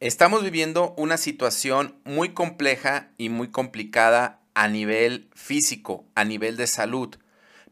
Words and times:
Estamos 0.00 0.44
viviendo 0.44 0.94
una 0.96 1.16
situación 1.16 1.96
muy 2.04 2.28
compleja 2.28 3.10
y 3.18 3.30
muy 3.30 3.48
complicada 3.48 4.38
a 4.54 4.68
nivel 4.68 5.28
físico, 5.34 6.04
a 6.14 6.24
nivel 6.24 6.56
de 6.56 6.68
salud, 6.68 7.16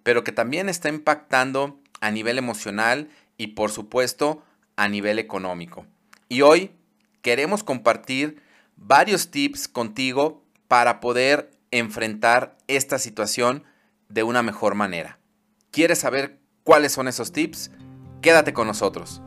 pero 0.03 0.25
que 0.25 0.33
también 0.33 0.69
está 0.69 0.89
impactando 0.89 1.79
a 2.01 2.11
nivel 2.11 2.39
emocional 2.39 3.11
y 3.39 3.49
por 3.49 3.71
supuesto 3.71 4.43
a 4.75 4.89
nivel 4.89 5.21
económico. 5.21 5.87
Y 6.29 6.41
hoy 6.41 6.73
queremos 7.23 7.63
compartir 7.63 8.43
varios 8.77 9.31
tips 9.31 9.69
contigo 9.69 10.43
para 10.67 10.99
poder 10.99 11.53
enfrentar 11.71 12.57
esta 12.67 12.99
situación 12.99 13.63
de 14.09 14.25
una 14.25 14.43
mejor 14.43 14.75
manera. 14.75 15.21
¿Quieres 15.71 16.01
saber 16.01 16.41
cuáles 16.65 16.91
son 16.91 17.07
esos 17.07 17.31
tips? 17.31 17.71
Quédate 18.21 18.53
con 18.53 18.67
nosotros. 18.67 19.23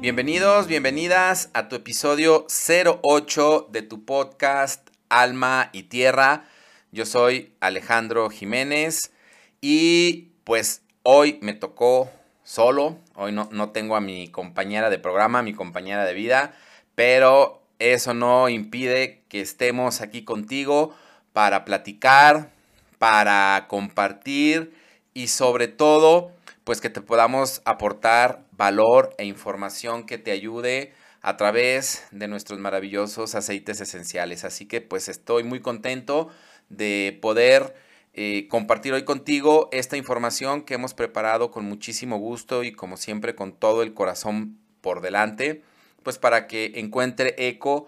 Bienvenidos, 0.00 0.66
bienvenidas 0.66 1.50
a 1.52 1.68
tu 1.68 1.76
episodio 1.76 2.46
08 2.48 3.68
de 3.70 3.82
tu 3.82 4.06
podcast 4.06 4.88
Alma 5.10 5.68
y 5.74 5.82
Tierra. 5.82 6.44
Yo 6.90 7.04
soy 7.04 7.52
Alejandro 7.60 8.30
Jiménez 8.30 9.12
y 9.60 10.30
pues 10.44 10.80
hoy 11.02 11.38
me 11.42 11.52
tocó 11.52 12.10
solo, 12.44 12.96
hoy 13.14 13.32
no, 13.32 13.50
no 13.52 13.72
tengo 13.72 13.94
a 13.94 14.00
mi 14.00 14.28
compañera 14.28 14.88
de 14.88 14.98
programa, 14.98 15.42
mi 15.42 15.52
compañera 15.52 16.06
de 16.06 16.14
vida, 16.14 16.54
pero 16.94 17.62
eso 17.78 18.14
no 18.14 18.48
impide 18.48 19.22
que 19.28 19.42
estemos 19.42 20.00
aquí 20.00 20.24
contigo 20.24 20.94
para 21.34 21.66
platicar, 21.66 22.48
para 22.98 23.66
compartir 23.68 24.72
y 25.12 25.28
sobre 25.28 25.68
todo 25.68 26.32
pues 26.64 26.80
que 26.80 26.88
te 26.88 27.02
podamos 27.02 27.60
aportar 27.66 28.44
valor 28.60 29.14
e 29.16 29.24
información 29.24 30.04
que 30.04 30.18
te 30.18 30.32
ayude 30.32 30.92
a 31.22 31.38
través 31.38 32.04
de 32.10 32.28
nuestros 32.28 32.58
maravillosos 32.58 33.34
aceites 33.34 33.80
esenciales. 33.80 34.44
Así 34.44 34.66
que 34.66 34.82
pues 34.82 35.08
estoy 35.08 35.44
muy 35.44 35.60
contento 35.60 36.28
de 36.68 37.18
poder 37.22 37.74
eh, 38.12 38.48
compartir 38.48 38.92
hoy 38.92 39.04
contigo 39.06 39.70
esta 39.72 39.96
información 39.96 40.60
que 40.60 40.74
hemos 40.74 40.92
preparado 40.92 41.50
con 41.50 41.64
muchísimo 41.64 42.18
gusto 42.18 42.62
y 42.62 42.72
como 42.72 42.98
siempre 42.98 43.34
con 43.34 43.52
todo 43.52 43.82
el 43.82 43.94
corazón 43.94 44.58
por 44.82 45.00
delante, 45.00 45.62
pues 46.02 46.18
para 46.18 46.46
que 46.46 46.72
encuentre 46.74 47.34
eco 47.38 47.86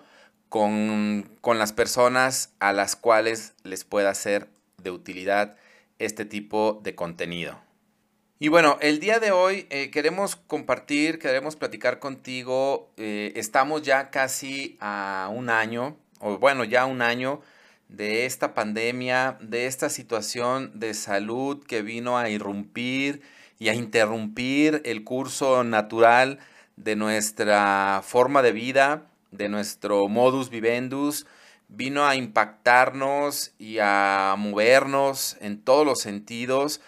con, 0.48 1.36
con 1.42 1.58
las 1.58 1.74
personas 1.74 2.54
a 2.60 2.72
las 2.72 2.96
cuales 2.96 3.52
les 3.62 3.84
pueda 3.84 4.14
ser 4.14 4.48
de 4.78 4.90
utilidad 4.90 5.54
este 5.98 6.24
tipo 6.24 6.80
de 6.82 6.94
contenido. 6.94 7.60
Y 8.42 8.48
bueno, 8.48 8.76
el 8.80 8.98
día 8.98 9.20
de 9.20 9.30
hoy 9.30 9.68
eh, 9.70 9.92
queremos 9.92 10.34
compartir, 10.34 11.20
queremos 11.20 11.54
platicar 11.54 12.00
contigo. 12.00 12.90
Eh, 12.96 13.32
estamos 13.36 13.82
ya 13.82 14.10
casi 14.10 14.76
a 14.80 15.30
un 15.32 15.48
año, 15.48 15.96
o 16.18 16.38
bueno, 16.38 16.64
ya 16.64 16.84
un 16.86 17.02
año 17.02 17.40
de 17.88 18.26
esta 18.26 18.52
pandemia, 18.52 19.38
de 19.40 19.66
esta 19.66 19.88
situación 19.88 20.72
de 20.74 20.92
salud 20.94 21.64
que 21.64 21.82
vino 21.82 22.18
a 22.18 22.30
irrumpir 22.30 23.22
y 23.60 23.68
a 23.68 23.74
interrumpir 23.74 24.82
el 24.86 25.04
curso 25.04 25.62
natural 25.62 26.40
de 26.74 26.96
nuestra 26.96 28.02
forma 28.04 28.42
de 28.42 28.50
vida, 28.50 29.06
de 29.30 29.48
nuestro 29.48 30.08
modus 30.08 30.50
vivendus, 30.50 31.28
vino 31.68 32.04
a 32.04 32.16
impactarnos 32.16 33.52
y 33.60 33.78
a 33.80 34.34
movernos 34.36 35.36
en 35.40 35.60
todos 35.60 35.86
los 35.86 36.00
sentidos 36.00 36.80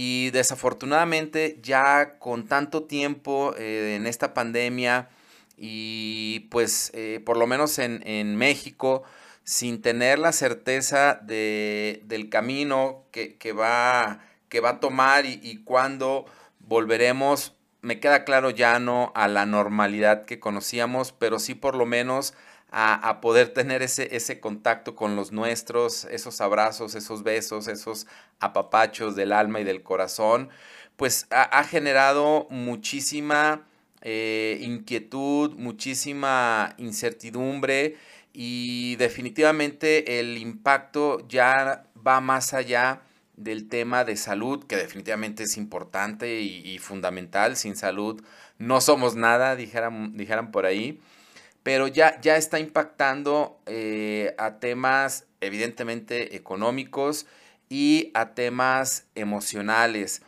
y 0.00 0.30
desafortunadamente 0.30 1.58
ya 1.60 2.20
con 2.20 2.46
tanto 2.46 2.84
tiempo 2.84 3.52
eh, 3.58 3.96
en 3.96 4.06
esta 4.06 4.32
pandemia 4.32 5.08
y 5.56 6.46
pues 6.52 6.92
eh, 6.94 7.20
por 7.26 7.36
lo 7.36 7.48
menos 7.48 7.80
en, 7.80 8.36
México, 8.36 9.02
sin 9.42 9.82
tener 9.82 10.20
la 10.20 10.30
certeza 10.30 11.18
de, 11.20 12.00
del 12.04 12.28
camino 12.28 13.06
que, 13.10 13.52
va, 13.52 14.20
que 14.48 14.60
va 14.60 14.68
a 14.68 14.78
tomar 14.78 15.26
y, 15.26 15.40
y 15.42 15.64
cuándo 15.64 16.26
volveremos, 16.60 17.56
me 17.80 18.00
queda 18.00 18.24
claro 18.24 18.50
ya 18.50 18.78
no 18.78 19.12
a 19.14 19.28
la 19.28 19.46
normalidad 19.46 20.24
que 20.24 20.40
conocíamos, 20.40 21.12
pero 21.12 21.38
sí 21.38 21.54
por 21.54 21.74
lo 21.76 21.86
menos 21.86 22.34
a, 22.70 23.20
poder 23.22 23.48
tener 23.48 23.82
ese, 23.82 24.14
ese 24.14 24.40
contacto 24.40 24.94
con 24.94 25.16
los 25.16 25.32
nuestros, 25.32 26.04
esos 26.04 26.40
abrazos, 26.40 26.94
esos 26.94 27.22
besos, 27.22 27.66
esos 27.66 28.06
apapachos 28.40 29.16
del 29.16 29.32
alma 29.32 29.60
y 29.60 29.64
del 29.64 29.82
corazón, 29.82 30.50
pues 30.96 31.26
ha, 31.30 31.62
generado 31.64 32.46
muchísima 32.50 33.66
eh, 34.02 34.58
inquietud, 34.60 35.54
muchísima 35.56 36.74
incertidumbre 36.76 37.96
y 38.32 38.96
definitivamente 38.96 40.20
el 40.20 40.36
impacto 40.36 41.26
ya 41.28 41.86
va 42.06 42.20
más 42.20 42.52
allá 42.52 43.02
del 43.38 43.68
tema 43.68 44.04
de 44.04 44.16
salud, 44.16 44.64
que 44.64 44.76
definitivamente 44.76 45.44
es 45.44 45.56
importante 45.56 46.40
y, 46.40 46.78
fundamental. 46.78 47.56
Sin 47.56 47.76
salud 47.76 48.22
no 48.58 48.80
somos 48.80 49.16
nada, 49.16 49.56
dijeran, 49.56 50.16
dijeran 50.16 50.50
por 50.50 50.66
ahí 50.66 51.00
pero 51.68 51.86
ya, 51.86 52.18
ya 52.22 52.38
está 52.38 52.58
impactando 52.58 53.60
eh, 53.66 54.34
a 54.38 54.58
temas 54.58 55.26
evidentemente 55.42 56.34
económicos 56.34 57.26
y 57.68 58.10
a 58.14 58.34
temas 58.34 59.04
emocionales. 59.14 60.22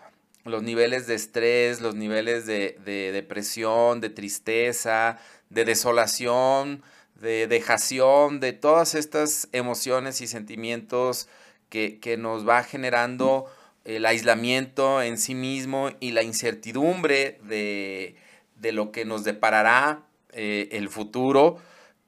Los 0.45 0.63
niveles 0.63 1.07
de 1.07 1.15
estrés, 1.15 1.81
los 1.81 1.95
niveles 1.95 2.45
de, 2.45 2.77
depresión, 3.13 4.03
de 4.03 4.11
tristeza, 4.11 5.19
de 5.49 5.65
desolación, 5.65 6.83
de 7.15 7.47
dejación, 7.47 8.41
de 8.41 8.53
todas 8.53 8.95
estas 8.95 9.49
emociones 9.53 10.21
y 10.21 10.27
sentimientos 10.27 11.27
que, 11.71 12.17
nos 12.19 12.47
va 12.47 12.63
generando 12.63 13.47
el 13.85 14.05
aislamiento 14.05 15.01
en 15.01 15.17
sí 15.17 15.35
mismo 15.35 15.91
y 16.01 16.11
la 16.11 16.23
incertidumbre 16.23 17.41
de, 17.45 18.17
de 18.57 18.73
lo 18.73 18.93
que 18.93 19.05
nos 19.05 19.25
deparará 19.25 20.03
eh, 20.33 20.69
el 20.73 20.89
futuro, 20.89 21.59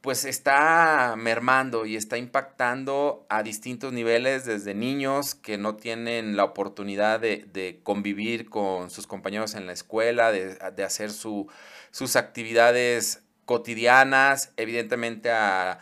pues 0.01 0.25
está 0.25 1.15
mermando 1.17 1.87
y 1.87 1.97
está 1.97 2.19
impactando 2.19 3.25
a 3.29 3.43
distintos 3.43 3.93
niveles, 3.93 4.45
desde 4.45 4.75
niños 4.75 5.37
que 5.37 5.59
no 5.59 5.77
tienen 5.77 6.37
la 6.37 6.45
oportunidad 6.45 7.21
de, 7.21 7.81
convivir 7.85 8.51
con 8.51 8.91
sus 8.91 9.07
compañeros 9.07 9.55
en 9.55 9.67
la 9.67 9.73
escuela, 9.73 10.33
de, 10.33 10.85
hacer 10.85 11.11
sus 11.13 12.17
actividades 12.17 13.23
cotidianas, 13.45 14.53
evidentemente 14.57 15.31
a, 15.31 15.79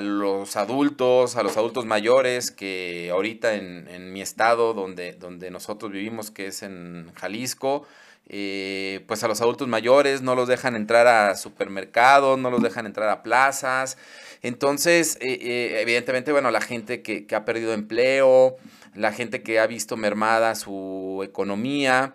los 0.00 0.56
adultos, 0.56 1.36
a 1.36 1.42
los 1.42 1.56
adultos 1.56 1.84
mayores, 1.84 2.50
que 2.50 3.10
ahorita 3.12 3.54
en, 3.54 4.12
mi 4.12 4.22
estado 4.22 4.74
donde, 4.74 5.12
donde 5.12 5.50
nosotros 5.50 5.90
vivimos, 5.90 6.30
que 6.30 6.46
es 6.46 6.62
en 6.62 7.10
Jalisco, 7.14 7.86
eh, 8.26 9.04
pues 9.06 9.22
a 9.22 9.28
los 9.28 9.42
adultos 9.42 9.68
mayores 9.68 10.22
no 10.22 10.34
los 10.34 10.48
dejan 10.48 10.76
entrar 10.76 11.06
a 11.06 11.36
supermercados, 11.36 12.38
no 12.38 12.50
los 12.50 12.62
dejan 12.62 12.86
entrar 12.86 13.08
a 13.10 13.22
plazas. 13.22 13.98
Entonces, 14.42 15.16
eh, 15.20 15.38
eh, 15.40 15.80
evidentemente, 15.80 16.32
bueno, 16.32 16.50
la 16.50 16.60
gente 16.60 17.02
que, 17.02 17.26
ha 17.34 17.44
perdido 17.44 17.74
empleo, 17.74 18.56
la 18.94 19.12
gente 19.12 19.42
que 19.42 19.58
ha 19.58 19.66
visto 19.66 19.96
mermada 19.96 20.54
su 20.54 21.22
economía, 21.24 22.14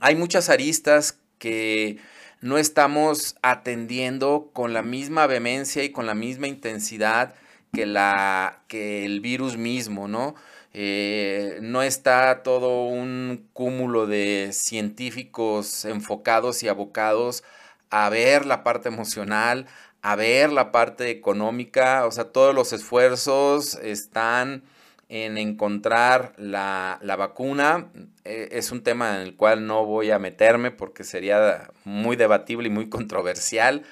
hay 0.00 0.14
muchas 0.14 0.48
aristas 0.50 1.18
que 1.38 1.98
no 2.40 2.58
estamos 2.58 3.36
atendiendo 3.42 4.50
con 4.52 4.72
la 4.72 4.82
misma 4.82 5.26
vehemencia 5.26 5.82
y 5.84 5.90
con 5.90 6.06
la 6.06 6.14
misma 6.14 6.46
intensidad 6.46 7.34
que, 7.72 7.86
la, 7.86 8.62
que 8.68 9.04
el 9.04 9.20
virus 9.20 9.56
mismo, 9.56 10.08
¿no? 10.08 10.34
Eh, 10.74 11.58
no 11.62 11.82
está 11.82 12.42
todo 12.42 12.84
un 12.84 13.48
cúmulo 13.52 14.06
de 14.06 14.50
científicos 14.52 15.84
enfocados 15.84 16.62
y 16.62 16.68
abocados 16.68 17.42
a 17.90 18.08
ver 18.10 18.46
la 18.46 18.62
parte 18.64 18.88
emocional, 18.88 19.66
a 20.02 20.14
ver 20.14 20.52
la 20.52 20.70
parte 20.70 21.10
económica, 21.10 22.06
o 22.06 22.12
sea, 22.12 22.24
todos 22.32 22.54
los 22.54 22.72
esfuerzos 22.72 23.74
están 23.76 24.62
en 25.08 25.38
encontrar 25.38 26.34
la, 26.36 26.98
vacuna. 27.18 27.90
E, 28.24 28.50
es 28.52 28.70
un 28.72 28.82
tema 28.82 29.16
en 29.16 29.22
el 29.22 29.36
cual 29.36 29.66
no 29.66 29.84
voy 29.84 30.10
a 30.10 30.18
meterme 30.18 30.70
porque 30.70 31.04
sería 31.04 31.70
muy 31.84 32.16
debatible 32.16 32.68
y 32.68 32.70
muy 32.70 32.88
controversial, 32.88 33.84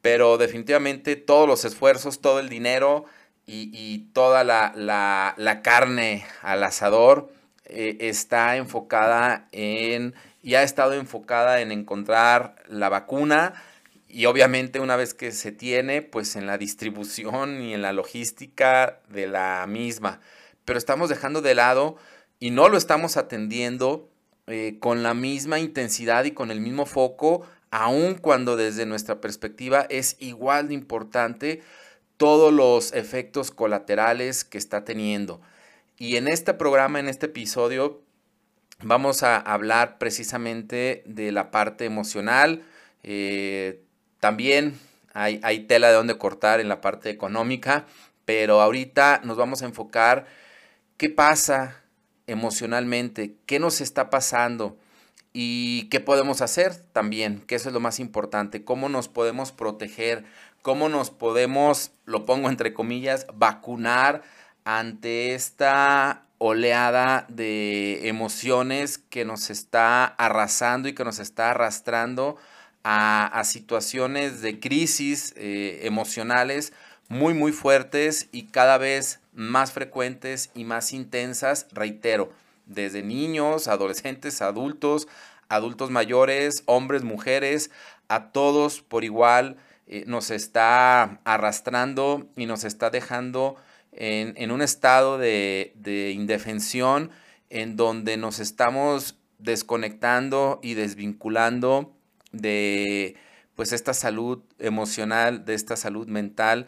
pero 0.00 0.38
definitivamente 0.38 1.16
todos 1.16 1.48
los 1.48 1.64
esfuerzos, 1.64 2.20
todo 2.20 2.40
el 2.40 2.48
dinero 2.48 3.04
y, 3.46 4.08
toda 4.14 4.42
la, 4.44 5.60
carne 5.62 6.26
al 6.42 6.62
asador 6.64 7.30
eh, 7.66 7.96
está 8.00 8.56
enfocada 8.56 9.48
en, 9.52 10.14
y 10.42 10.54
ha 10.54 10.62
estado 10.62 10.94
enfocada 10.94 11.60
en 11.60 11.72
encontrar 11.72 12.56
la 12.68 12.88
vacuna 12.88 13.54
y 14.14 14.26
obviamente 14.26 14.78
una 14.78 14.94
vez 14.94 15.12
que 15.12 15.32
se 15.32 15.50
tiene, 15.50 16.00
pues 16.00 16.36
en 16.36 16.46
la 16.46 16.56
distribución 16.56 17.60
y 17.60 17.74
en 17.74 17.82
la 17.82 17.92
logística 17.92 19.00
de 19.08 19.26
la 19.26 19.66
misma. 19.66 20.20
Pero 20.64 20.78
estamos 20.78 21.08
dejando 21.08 21.42
de 21.42 21.54
lado 21.54 21.96
y 22.38 22.50
no 22.50 22.68
lo 22.68 22.76
estamos 22.76 23.16
atendiendo 23.16 24.10
eh, 24.46 24.76
con 24.80 25.02
la 25.02 25.14
misma 25.14 25.58
intensidad 25.58 26.24
y 26.24 26.32
con 26.32 26.50
el 26.50 26.60
mismo 26.60 26.84
foco, 26.84 27.46
aun 27.70 28.14
cuando 28.16 28.56
desde 28.56 28.84
nuestra 28.84 29.20
perspectiva 29.20 29.86
es 29.88 30.16
igual 30.20 30.68
de 30.68 30.74
importante 30.74 31.62
todos 32.18 32.52
los 32.52 32.92
efectos 32.92 33.50
colaterales 33.50 34.44
que 34.44 34.58
está 34.58 34.84
teniendo. 34.84 35.40
Y 35.96 36.16
en 36.16 36.28
este 36.28 36.54
programa, 36.54 37.00
en 37.00 37.08
este 37.08 37.26
episodio, 37.26 38.02
vamos 38.82 39.22
a 39.22 39.36
hablar 39.36 39.98
precisamente 39.98 41.02
de 41.06 41.32
la 41.32 41.50
parte 41.50 41.86
emocional. 41.86 42.62
Eh, 43.02 43.80
también 44.20 44.78
hay, 45.12 45.40
hay, 45.42 45.60
tela 45.60 45.88
de 45.88 45.94
donde 45.94 46.18
cortar 46.18 46.60
en 46.60 46.68
la 46.68 46.80
parte 46.80 47.10
económica, 47.10 47.86
pero 48.24 48.60
ahorita 48.60 49.22
nos 49.24 49.36
vamos 49.36 49.62
a 49.62 49.66
enfocar 49.66 50.26
qué 50.96 51.10
pasa 51.10 51.82
emocionalmente, 52.26 53.36
qué 53.46 53.58
nos 53.58 53.80
está 53.80 54.10
pasando 54.10 54.78
y 55.32 55.88
qué 55.88 56.00
podemos 56.00 56.40
hacer 56.40 56.76
también, 56.92 57.40
que 57.40 57.56
eso 57.56 57.68
es 57.68 57.74
lo 57.74 57.80
más 57.80 57.98
importante, 58.00 58.64
cómo 58.64 58.88
nos 58.88 59.08
podemos 59.08 59.52
proteger, 59.52 60.24
cómo 60.62 60.88
nos 60.88 61.10
podemos, 61.10 61.92
lo 62.04 62.24
pongo 62.24 62.48
entre 62.48 62.72
comillas, 62.72 63.26
vacunar 63.34 64.22
ante 64.64 65.34
esta 65.34 66.24
oleada 66.38 67.26
de 67.28 68.08
emociones 68.08 68.98
que 68.98 69.24
nos 69.24 69.50
está 69.50 70.04
arrasando 70.04 70.88
y 70.88 70.94
que 70.94 71.04
nos 71.04 71.18
está 71.18 71.50
arrastrando 71.50 72.36
a, 72.82 73.42
situaciones 73.44 74.42
de 74.42 74.60
crisis 74.60 75.32
eh, 75.36 75.80
emocionales 75.82 76.72
muy, 77.08 77.34
muy 77.34 77.52
fuertes 77.52 78.28
y 78.30 78.44
cada 78.44 78.78
vez 78.78 79.20
más 79.34 79.72
frecuentes 79.72 80.50
y 80.54 80.64
más 80.64 80.92
intensas, 80.92 81.66
reitero, 81.72 82.32
desde 82.66 83.02
niños, 83.02 83.68
adolescentes, 83.68 84.40
adultos, 84.40 85.08
adultos 85.48 85.90
mayores, 85.90 86.62
hombres, 86.66 87.02
mujeres, 87.02 87.70
a 88.08 88.30
todos 88.30 88.80
por 88.80 89.04
igual 89.04 89.56
eh, 89.86 90.04
nos 90.06 90.30
está 90.30 91.20
arrastrando 91.24 92.28
y 92.36 92.46
nos 92.46 92.64
está 92.64 92.90
dejando 92.90 93.56
en, 93.92 94.50
un 94.50 94.62
estado 94.62 95.18
de, 95.18 95.72
de, 95.76 96.10
indefensión 96.10 97.10
en 97.50 97.76
donde 97.76 98.16
nos 98.16 98.40
estamos 98.40 99.18
desconectando 99.38 100.58
y 100.62 100.74
desvinculando 100.74 101.94
de 102.32 103.16
pues 103.54 103.72
esta 103.72 103.94
salud 103.94 104.42
emocional, 104.58 105.44
de 105.44 105.54
esta 105.54 105.76
salud 105.76 106.08
mental 106.08 106.66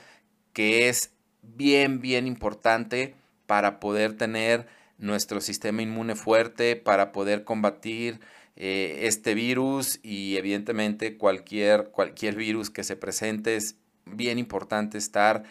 que 0.53 0.89
es 0.89 1.16
bien, 1.55 2.01
bien 2.01 2.27
importante 2.27 3.15
para 3.47 3.81
poder 3.81 4.17
tener 4.17 4.67
nuestro 4.99 5.41
sistema 5.41 5.83
inmune 5.83 6.15
fuerte, 6.15 6.77
para 6.77 7.13
poder 7.13 7.45
combatir 7.45 8.21
eh, 8.57 9.01
este 9.03 9.35
virus 9.35 10.01
y 10.03 10.37
evidentemente 10.37 11.17
cualquier, 11.19 11.91
cualquier 11.91 12.35
virus 12.37 12.71
que 12.71 12.85
se 12.85 12.97
presente 12.97 13.57
es 13.57 13.77
bien 14.07 14.39
importante 14.39 14.97
estar 14.97 15.43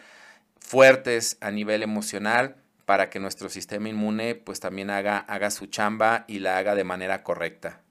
fuertes 0.58 1.36
a 1.40 1.50
nivel 1.50 1.82
emocional 1.82 2.56
para 2.84 3.10
que 3.10 3.20
nuestro 3.20 3.48
sistema 3.48 3.88
inmune 3.88 4.34
pues 4.34 4.60
también 4.60 4.90
haga, 4.90 5.18
haga 5.18 5.50
su 5.50 5.66
chamba 5.66 6.24
y 6.26 6.40
la 6.40 6.58
haga 6.58 6.74
de 6.74 6.84
manera 6.84 7.22
correcta. 7.22 7.82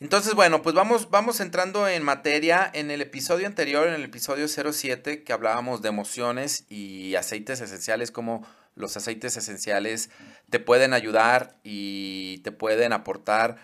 Entonces, 0.00 0.34
bueno, 0.34 0.60
pues 0.60 0.74
vamos, 0.74 1.10
vamos 1.10 1.40
entrando 1.40 1.88
en 1.88 2.02
materia. 2.02 2.68
En 2.72 2.90
el 2.90 3.00
episodio 3.00 3.46
anterior, 3.46 3.86
en 3.86 3.94
el 3.94 4.04
episodio 4.04 4.48
07, 4.48 5.22
que 5.22 5.32
hablábamos 5.32 5.82
de 5.82 5.88
emociones 5.88 6.66
y 6.68 7.14
aceites 7.14 7.60
esenciales, 7.60 8.10
como 8.10 8.46
los 8.76 8.96
aceites 8.96 9.36
esenciales 9.36 10.10
te 10.50 10.58
pueden 10.58 10.94
ayudar 10.94 11.56
y 11.62 12.38
te 12.38 12.52
pueden 12.52 12.92
aportar 12.92 13.56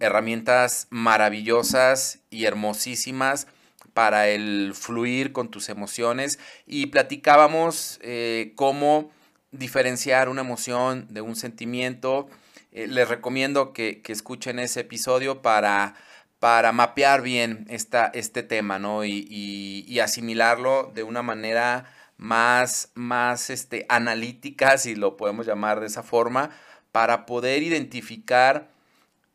herramientas 0.00 0.86
maravillosas 0.90 2.20
y 2.30 2.44
hermosísimas 2.44 3.46
para 3.94 4.28
el 4.28 4.72
fluir 4.74 5.32
con 5.32 5.50
tus 5.50 5.68
emociones 5.68 6.38
y 6.66 6.86
platicábamos 6.86 7.98
eh, 8.02 8.52
cómo 8.54 9.10
diferenciar 9.50 10.28
una 10.28 10.42
emoción 10.42 11.06
de 11.10 11.20
un 11.22 11.36
sentimiento 11.36 12.28
eh, 12.72 12.86
les 12.86 13.08
recomiendo 13.08 13.72
que, 13.72 14.02
escuchen 14.08 14.58
ese 14.58 14.80
episodio 14.80 15.42
para, 15.42 15.94
para 16.38 16.72
mapear 16.72 17.22
bien 17.22 17.66
esta, 17.68 18.06
este 18.14 18.42
tema, 18.42 18.78
¿no? 18.78 19.04
Y, 19.04 19.98
asimilarlo 20.00 20.90
de 20.94 21.02
una 21.02 21.22
manera 21.22 21.92
más, 22.16 22.90
más 22.94 23.50
este, 23.50 23.86
analítica, 23.88 24.78
si 24.78 24.94
lo 24.94 25.16
podemos 25.16 25.46
llamar 25.46 25.80
de 25.80 25.86
esa 25.86 26.02
forma, 26.02 26.50
para 26.92 27.26
poder 27.26 27.62
identificar 27.62 28.70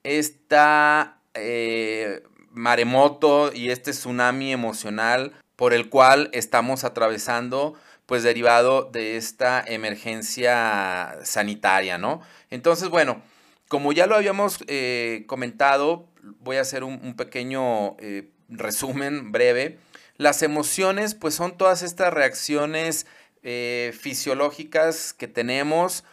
esta 0.03 1.19
eh, 1.33 2.23
maremoto 2.51 3.51
y 3.53 3.69
este 3.69 3.91
tsunami 3.91 4.53
emocional 4.53 5.33
por 5.55 5.73
el 5.73 5.89
cual 5.89 6.29
estamos 6.33 6.83
atravesando, 6.83 7.75
pues 8.05 8.23
derivado 8.23 8.83
de 8.83 9.17
esta 9.17 9.63
emergencia 9.65 11.17
sanitaria, 11.23 11.97
¿no? 11.97 12.21
Entonces, 12.49 12.89
bueno, 12.89 13.21
como 13.67 13.93
ya 13.93 14.05
lo 14.05 14.15
habíamos 14.15 14.59
eh, 14.67 15.23
comentado, 15.27 16.07
voy 16.39 16.57
a 16.57 16.61
hacer 16.61 16.83
un, 16.83 17.15
pequeño 17.15 17.97
eh, 17.99 18.29
resumen 18.49 19.31
breve. 19.31 19.79
Las 20.17 20.43
emociones, 20.43 21.15
pues 21.15 21.35
son 21.35 21.57
todas 21.57 21.81
estas 21.81 22.13
reacciones 22.13 23.07
eh, 23.43 23.93
fisiológicas 23.99 25.13
que 25.13 25.27
tenemos. 25.27 26.03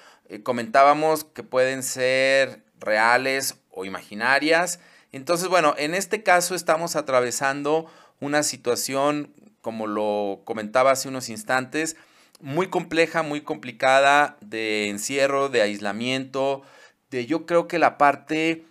comentábamos 0.44 1.24
que 1.24 1.42
pueden 1.42 1.82
ser 1.82 2.62
reales 2.80 3.56
o 3.70 3.84
imaginarias. 3.84 4.80
Entonces, 5.12 5.48
bueno, 5.48 5.74
en 5.76 5.94
este 5.94 6.22
caso 6.22 6.54
estamos 6.54 6.96
atravesando 6.96 7.86
una 8.20 8.42
situación, 8.42 9.32
como 9.62 9.86
lo 9.86 10.42
comentaba 10.44 10.90
hace 10.90 11.08
unos 11.08 11.30
instantes, 11.30 11.96
muy 12.40 12.68
compleja, 12.68 13.22
muy 13.22 13.40
complicada 13.40 14.36
de 14.40 14.90
encierro, 14.90 15.48
de 15.48 15.62
aislamiento, 15.62 16.62
de 17.10 17.24
yo 17.24 17.46
creo 17.46 17.68
que 17.68 17.78
la 17.78 17.96
parte 17.96 18.64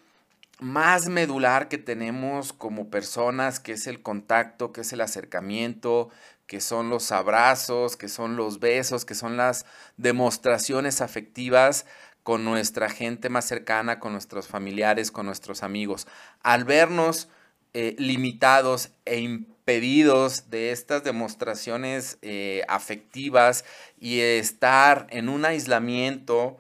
más 0.59 1.07
medular 1.07 1.69
que 1.69 1.79
tenemos 1.79 2.53
como 2.53 2.89
personas, 2.89 3.59
que 3.59 3.71
es 3.71 3.88
el 3.88 4.01
contacto, 4.03 4.71
que 4.71 4.81
es 4.81 4.93
el 4.93 5.01
acercamiento, 5.01 6.09
que 6.45 6.61
son 6.61 6.89
los 6.89 7.11
abrazos, 7.11 7.97
que 7.97 8.09
son 8.09 8.35
los 8.35 8.59
besos, 8.59 9.05
que 9.05 9.15
son 9.15 9.38
las 9.38 9.65
demostraciones 9.97 11.01
afectivas 11.01 11.85
con 12.23 12.43
nuestra 12.43 12.89
gente 12.89 13.29
más 13.29 13.45
cercana, 13.45 13.99
con 13.99 14.11
nuestros 14.11 14.47
familiares, 14.47 15.11
con 15.11 15.25
nuestros 15.25 15.63
amigos. 15.63 16.07
Al 16.43 16.65
vernos 16.65 17.29
eh, 17.73 17.95
limitados 17.97 18.91
e 19.05 19.45
impedidos 19.62 20.50
de 20.50 20.72
estas 20.72 21.03
demostraciones 21.03 22.18
eh, 22.24 22.63
afectivas 22.68 23.63
y 24.00 24.20
estar 24.20 25.06
en 25.12 25.30
un 25.30 25.46
aislamiento, 25.46 26.58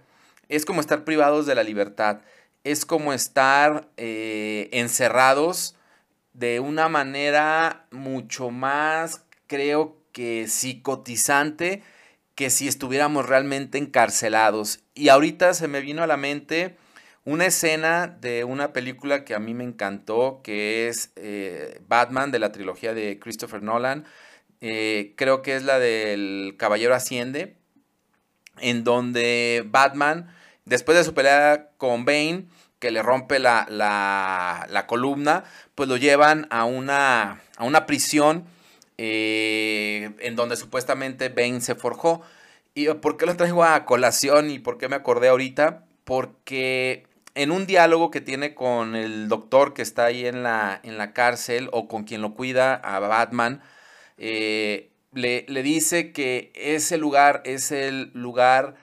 es 0.49 0.65
como 0.65 0.81
estar 0.81 1.03
privados 1.03 1.47
de 1.47 1.55
la 1.55 1.63
libertad, 1.63 2.21
es 2.63 2.85
como 2.85 3.11
estar 3.11 3.89
eh, 3.97 4.69
encerrados 4.71 5.75
de 6.33 6.59
una 6.59 6.89
manera 6.89 7.87
mucho 7.89 8.51
más, 8.51 9.25
creo 9.47 9.97
que 10.11 10.47
psicotizante, 10.47 11.81
que 12.35 12.51
si 12.51 12.67
estuviéramos 12.67 13.27
realmente 13.27 13.79
encarcelados. 13.79 14.83
Y 14.93 15.09
ahorita 15.09 15.55
se 15.55 15.67
me 15.67 15.81
vino 15.81 16.03
a 16.03 16.07
la 16.07 16.17
mente 16.17 16.77
una 17.23 17.45
escena 17.45 18.07
de 18.07 18.43
una 18.43 18.73
película 18.73 19.23
que 19.25 19.35
a 19.35 19.39
mí 19.39 19.53
me 19.53 19.63
encantó, 19.63 20.41
que 20.43 20.87
es 20.87 21.11
eh, 21.15 21.79
Batman 21.87 22.31
de 22.31 22.39
la 22.39 22.51
trilogía 22.51 22.93
de 22.93 23.19
Christopher 23.19 23.61
Nolan. 23.61 24.05
Eh, 24.59 25.13
creo 25.17 25.41
que 25.41 25.55
es 25.55 25.63
la 25.63 25.79
del 25.79 26.55
Caballero 26.57 26.95
Asciende, 26.95 27.55
en 28.59 28.83
donde 28.83 29.63
Batman, 29.67 30.33
después 30.65 30.97
de 30.97 31.03
su 31.03 31.13
pelea 31.13 31.69
con 31.77 32.05
Bane, 32.05 32.45
que 32.79 32.91
le 32.91 33.03
rompe 33.03 33.37
la, 33.37 33.67
la, 33.69 34.87
columna, 34.87 35.43
pues 35.75 35.87
lo 35.87 35.97
llevan 35.97 36.47
a 36.49 36.65
una, 36.65 37.41
a 37.57 37.63
una 37.63 37.85
prisión 37.85 38.45
eh, 38.97 40.11
en 40.19 40.35
donde 40.35 40.55
supuestamente 40.55 41.29
Bane 41.29 41.61
se 41.61 41.75
forjó. 41.75 42.23
¿Y 42.73 42.87
por 42.95 43.17
qué 43.17 43.27
lo 43.27 43.37
traigo 43.37 43.63
a 43.63 43.85
colación 43.85 44.49
y 44.49 44.57
por 44.57 44.79
qué 44.79 44.89
me 44.89 44.95
acordé 44.95 45.27
ahorita? 45.27 45.85
Porque 46.03 47.05
en 47.35 47.51
un 47.51 47.65
diálogo 47.65 48.11
que 48.11 48.21
tiene 48.21 48.53
con 48.53 48.95
el 48.95 49.27
doctor 49.27 49.73
que 49.73 49.81
está 49.81 50.05
ahí 50.05 50.25
en 50.25 50.43
la, 50.43 50.79
en 50.83 50.97
la 50.97 51.13
cárcel 51.13 51.69
o 51.71 51.87
con 51.87 52.03
quien 52.03 52.21
lo 52.21 52.33
cuida, 52.33 52.75
a 52.75 52.99
Batman, 52.99 53.61
eh, 54.17 54.91
le, 55.13 55.45
le, 55.47 55.63
dice 55.63 56.11
que 56.11 56.51
ese 56.55 56.97
lugar 56.97 57.41
es 57.45 57.71
el 57.71 58.11
lugar 58.13 58.75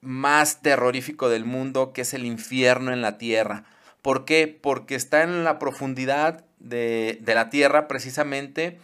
más 0.00 0.62
terrorífico 0.62 1.28
del 1.28 1.44
mundo, 1.44 1.92
que 1.92 2.02
es 2.02 2.14
el 2.14 2.26
infierno 2.26 2.92
en 2.92 3.02
la 3.02 3.18
tierra. 3.18 3.64
¿Por 4.02 4.24
qué? 4.24 4.48
Porque 4.48 4.94
está 4.94 5.22
en 5.22 5.44
la 5.44 5.58
profundidad 5.58 6.44
de, 6.58 7.18
de 7.22 7.34
la 7.34 7.50
tierra 7.50 7.88
precisamente 7.88 8.78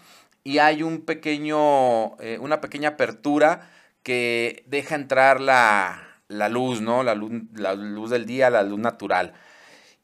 y 0.44 0.58
hay 0.58 0.82
un 0.82 1.02
pequeño, 1.02 2.16
eh, 2.20 2.38
una 2.40 2.60
pequeña 2.60 2.90
apertura 2.90 3.70
que 4.02 4.64
deja 4.66 4.94
entrar 4.94 5.40
la, 5.40 6.09
la 6.30 6.49
luz, 6.49 6.80
¿no? 6.80 7.02
La 7.02 7.14
luz, 7.14 7.32
la 7.54 7.75
luz 7.75 8.10
del 8.10 8.25
día, 8.26 8.50
la 8.50 8.62
luz 8.62 8.78
natural. 8.78 9.34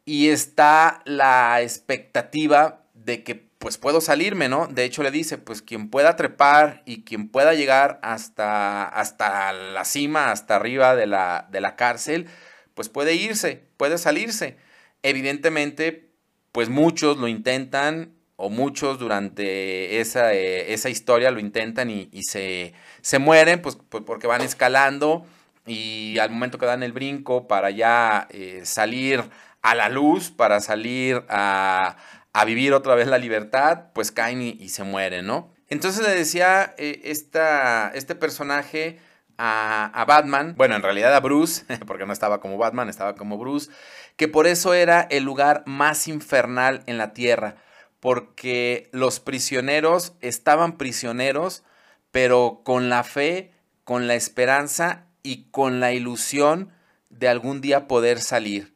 y 0.04 0.28
está 0.28 1.02
la 1.04 1.62
expectativa 1.62 2.84
de 2.94 3.24
que 3.24 3.46
pues 3.58 3.78
puedo 3.78 4.00
salirme, 4.00 4.48
¿no? 4.48 4.68
De 4.68 4.84
hecho 4.84 5.02
le 5.02 5.10
dice, 5.10 5.38
pues 5.38 5.62
quien 5.62 5.90
pueda 5.90 6.16
trepar 6.16 6.82
y 6.86 7.02
quien 7.04 7.28
pueda 7.28 7.54
llegar 7.54 7.98
hasta, 8.02 8.84
hasta 8.86 9.52
la 9.52 9.84
cima, 9.84 10.30
hasta 10.30 10.56
arriba 10.56 10.94
de 10.94 11.06
la, 11.06 11.48
de 11.50 11.60
la 11.60 11.74
cárcel, 11.76 12.28
pues 12.74 12.88
puede 12.88 13.14
irse, 13.14 13.64
puede 13.76 13.98
salirse. 13.98 14.56
Evidentemente, 15.02 16.10
pues 16.52 16.68
muchos 16.68 17.16
lo 17.18 17.28
intentan 17.28 18.12
o 18.36 18.50
muchos 18.50 18.98
durante 18.98 20.00
esa, 20.00 20.34
eh, 20.34 20.72
esa 20.74 20.90
historia 20.90 21.30
lo 21.30 21.40
intentan 21.40 21.90
y, 21.90 22.08
se, 22.22 22.74
se, 23.00 23.18
mueren, 23.18 23.62
pues, 23.62 23.78
pues, 23.88 24.04
porque 24.04 24.26
van 24.26 24.42
escalando 24.42 25.26
y 25.66 26.18
al 26.18 26.30
momento 26.30 26.58
que 26.58 26.66
dan 26.66 26.82
el 26.82 26.92
brinco 26.92 27.48
para 27.48 27.70
ya 27.70 28.28
eh, 28.30 28.62
salir 28.64 29.24
a 29.62 29.74
la 29.74 29.88
luz, 29.88 30.30
para 30.30 30.60
salir 30.60 31.24
a, 31.28 31.96
a, 32.32 32.44
vivir 32.44 32.72
otra 32.72 32.94
vez 32.94 33.08
la 33.08 33.18
libertad, 33.18 33.86
pues 33.92 34.12
caen 34.12 34.40
y, 34.42 34.68
se 34.68 34.84
mueren, 34.84 35.26
¿no? 35.26 35.52
Entonces 35.68 36.06
le 36.06 36.14
decía 36.14 36.74
eh, 36.78 37.00
este 37.02 38.14
personaje 38.14 39.00
a, 39.38 39.86
a, 39.86 40.04
Batman, 40.04 40.54
bueno, 40.56 40.76
en 40.76 40.82
realidad 40.82 41.12
a 41.14 41.20
Bruce, 41.20 41.64
porque 41.86 42.06
no 42.06 42.12
estaba 42.12 42.40
como 42.40 42.58
Batman, 42.58 42.88
estaba 42.88 43.16
como 43.16 43.38
Bruce, 43.38 43.70
que 44.16 44.28
por 44.28 44.46
eso 44.46 44.72
era 44.72 45.00
el 45.10 45.24
lugar 45.24 45.64
más 45.66 46.06
infernal 46.06 46.84
en 46.86 46.96
la 46.96 47.12
Tierra, 47.12 47.56
porque 47.98 48.88
los 48.92 49.18
prisioneros 49.18 50.14
estaban 50.20 50.78
prisioneros, 50.78 51.64
pero 52.12 52.60
con 52.64 52.88
la 52.88 53.02
fe, 53.02 53.52
con 53.82 54.06
la 54.06 54.14
esperanza 54.14 55.05
y 55.26 55.48
con 55.50 55.80
la 55.80 55.92
ilusión 55.92 56.70
de 57.10 57.28
algún 57.28 57.60
día 57.60 57.88
poder 57.88 58.20
salir. 58.20 58.74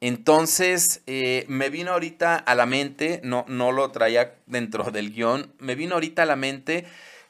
Entonces, 0.00 1.02
eh, 1.06 1.44
me 1.48 1.70
vino 1.70 1.92
ahorita 1.92 2.34
a 2.34 2.54
la 2.56 2.66
mente, 2.66 3.20
no, 3.22 3.44
no 3.46 3.70
lo 3.70 3.90
traía 3.92 4.34
dentro 4.46 4.84
del 4.90 5.12
guion, 5.12 5.54
me 5.60 5.76
vino 5.76 5.94
ahorita 5.94 6.24
a 6.24 6.26
la 6.26 6.36
mente 6.36 6.84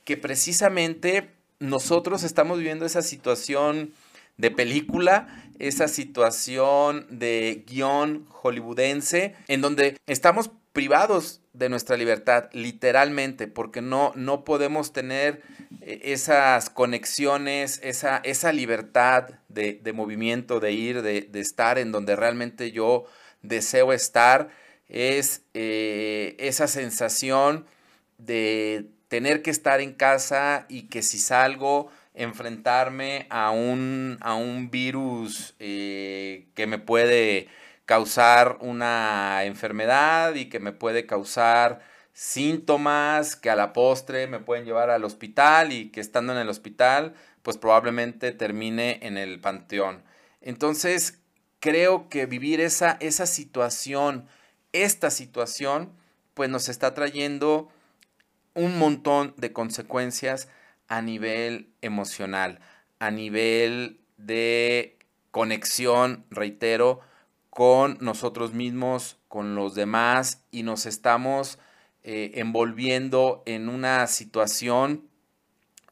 que 0.04 0.16
precisamente 0.16 1.30
nosotros 1.60 2.24
estamos 2.24 2.58
viviendo 2.58 2.86
esa 2.86 3.02
situación 3.02 3.92
de 4.38 4.50
película, 4.50 5.44
esa 5.58 5.86
situación 5.86 7.06
de 7.10 7.64
guion 7.66 8.26
hollywoodense, 8.30 9.34
en 9.46 9.60
donde 9.60 9.98
estamos 10.06 10.50
privados 10.72 11.42
de 11.54 11.68
nuestra 11.68 11.96
libertad, 11.96 12.50
literalmente, 12.52 13.46
porque 13.46 13.80
no, 13.80 14.12
no 14.16 14.44
podemos 14.44 14.92
tener 14.92 15.40
eh, 15.80 16.00
esas 16.04 16.68
conexiones, 16.68 17.80
esa, 17.82 18.18
esa 18.18 18.52
libertad 18.52 19.30
de, 19.48 19.80
movimiento, 19.94 20.58
de 20.58 20.72
ir, 20.72 21.02
de, 21.02 21.28
estar 21.34 21.78
en 21.78 21.92
donde 21.92 22.16
realmente 22.16 22.72
yo 22.72 23.04
deseo 23.42 23.92
estar, 23.92 24.50
es 24.88 25.42
eh, 25.54 26.34
esa 26.38 26.66
sensación 26.66 27.66
de 28.18 28.86
tener 29.06 29.42
que 29.42 29.50
estar 29.50 29.80
en 29.80 29.92
casa 29.92 30.66
y 30.68 30.88
que 30.88 31.02
si 31.02 31.18
salgo, 31.18 31.88
enfrentarme 32.14 33.26
a 33.30 33.50
un, 33.50 34.18
a 34.20 34.34
un 34.34 34.70
virus 34.70 35.54
eh, 35.60 36.46
que 36.54 36.66
me 36.66 36.78
puede 36.78 37.48
causar 37.86 38.58
una 38.60 39.44
enfermedad 39.44 40.34
y 40.34 40.48
que 40.48 40.60
me 40.60 40.72
puede 40.72 41.06
causar 41.06 41.80
síntomas 42.12 43.36
que 43.36 43.50
a 43.50 43.56
la 43.56 43.72
postre 43.72 44.26
me 44.26 44.38
pueden 44.38 44.64
llevar 44.64 44.90
al 44.90 45.04
hospital 45.04 45.72
y 45.72 45.90
que 45.90 46.00
estando 46.00 46.32
en 46.32 46.38
el 46.38 46.48
hospital 46.48 47.14
pues 47.42 47.58
probablemente 47.58 48.32
termine 48.32 49.00
en 49.02 49.18
el 49.18 49.40
panteón. 49.40 50.02
Entonces 50.40 51.20
creo 51.60 52.08
que 52.08 52.26
vivir 52.26 52.60
esa, 52.60 52.96
esa 53.00 53.26
situación, 53.26 54.28
esta 54.72 55.10
situación, 55.10 55.92
pues 56.32 56.48
nos 56.48 56.68
está 56.68 56.94
trayendo 56.94 57.68
un 58.54 58.78
montón 58.78 59.34
de 59.36 59.52
consecuencias 59.52 60.48
a 60.88 61.02
nivel 61.02 61.68
emocional, 61.82 62.60
a 62.98 63.10
nivel 63.10 64.00
de 64.16 64.98
conexión, 65.30 66.24
reitero, 66.30 67.00
con 67.54 67.98
nosotros 68.00 68.52
mismos, 68.52 69.16
con 69.28 69.54
los 69.54 69.74
demás 69.74 70.42
y 70.50 70.64
nos 70.64 70.86
estamos 70.86 71.58
eh, 72.02 72.32
envolviendo 72.34 73.42
en 73.46 73.68
una 73.68 74.06
situación 74.08 75.08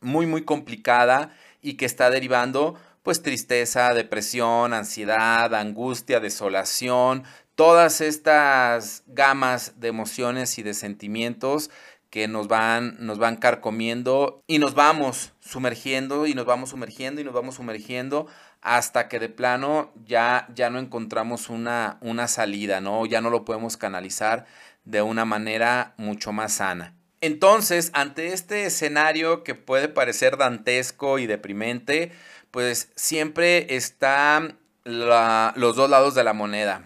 muy, 0.00 0.26
muy 0.26 0.44
complicada 0.44 1.34
y 1.62 1.74
que 1.74 1.86
está 1.86 2.10
derivando 2.10 2.74
pues 3.04 3.22
tristeza, 3.22 3.94
depresión, 3.94 4.74
ansiedad, 4.74 5.54
angustia, 5.54 6.18
desolación, 6.18 7.22
todas 7.54 8.00
estas 8.00 9.04
gamas 9.06 9.80
de 9.80 9.88
emociones 9.88 10.58
y 10.58 10.64
de 10.64 10.74
sentimientos 10.74 11.70
que 12.10 12.28
nos 12.28 12.48
van, 12.48 12.96
nos 12.98 13.18
van 13.18 13.36
carcomiendo 13.36 14.42
y 14.46 14.58
nos 14.58 14.74
vamos 14.74 15.32
sumergiendo 15.40 16.26
y 16.26 16.34
nos 16.34 16.44
vamos 16.44 16.70
sumergiendo 16.70 17.20
y 17.20 17.24
nos 17.24 17.32
vamos 17.32 17.54
sumergiendo 17.54 18.26
hasta 18.62 19.08
que 19.08 19.18
de 19.18 19.28
plano 19.28 19.92
ya, 20.06 20.48
ya 20.54 20.70
no 20.70 20.78
encontramos 20.78 21.50
una, 21.50 21.98
una 22.00 22.28
salida, 22.28 22.80
¿no? 22.80 23.04
Ya 23.06 23.20
no 23.20 23.28
lo 23.28 23.44
podemos 23.44 23.76
canalizar 23.76 24.46
de 24.84 25.02
una 25.02 25.24
manera 25.24 25.94
mucho 25.96 26.32
más 26.32 26.54
sana. 26.54 26.94
Entonces, 27.20 27.90
ante 27.94 28.32
este 28.32 28.64
escenario 28.64 29.44
que 29.44 29.54
puede 29.54 29.88
parecer 29.88 30.36
dantesco 30.36 31.18
y 31.18 31.26
deprimente, 31.26 32.12
pues 32.50 32.90
siempre 32.96 33.76
están 33.76 34.58
los 34.84 35.76
dos 35.76 35.88
lados 35.88 36.14
de 36.14 36.24
la 36.24 36.32
moneda. 36.32 36.84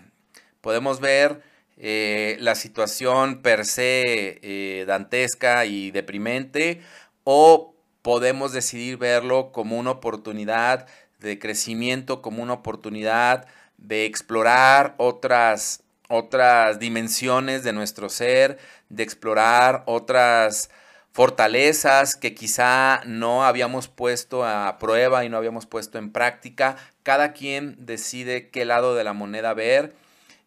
Podemos 0.61 1.01
ver 1.01 1.43
eh, 1.79 2.37
la 2.41 2.55
situación 2.55 3.43
per 3.43 3.65
se 3.65 4.39
eh, 4.43 4.85
dantesca 4.87 5.65
y 5.67 5.91
deprimente 5.91 6.81
o 7.25 7.75
podemos 8.03 8.53
decidir 8.53 8.99
verlo 8.99 9.53
como 9.53 9.79
una 9.79 9.91
oportunidad 9.91 10.87
de 11.27 11.39
crecimiento 11.39 12.23
como 12.23 12.43
una 12.43 12.55
oportunidad 12.55 13.47
de 13.77 14.07
explorar 14.07 14.95
otras, 14.97 15.83
otras 16.09 16.79
dimensiones 16.79 17.63
de 17.63 17.75
nuestro 17.75 18.09
ser, 18.09 18.59
de 18.89 19.03
explorar 19.03 19.83
otras 19.87 20.71
fortalezas 21.13 22.15
que 22.15 22.35
quizá 22.35 23.01
no 23.07 23.45
habíamos 23.45 23.89
puesto 23.89 24.45
a 24.45 24.79
prueba 24.79 25.25
y 25.25 25.29
no 25.29 25.37
habíamos 25.37 25.67
puesto 25.67 25.99
en 25.99 26.13
práctica. 26.13 26.77
Cada 27.03 27.33
quien 27.33 27.77
decide 27.79 28.51
qué 28.51 28.65
lado 28.65 28.95
de 28.95 29.05
la 29.05 29.13
moneda 29.13 29.55
ver 29.55 29.95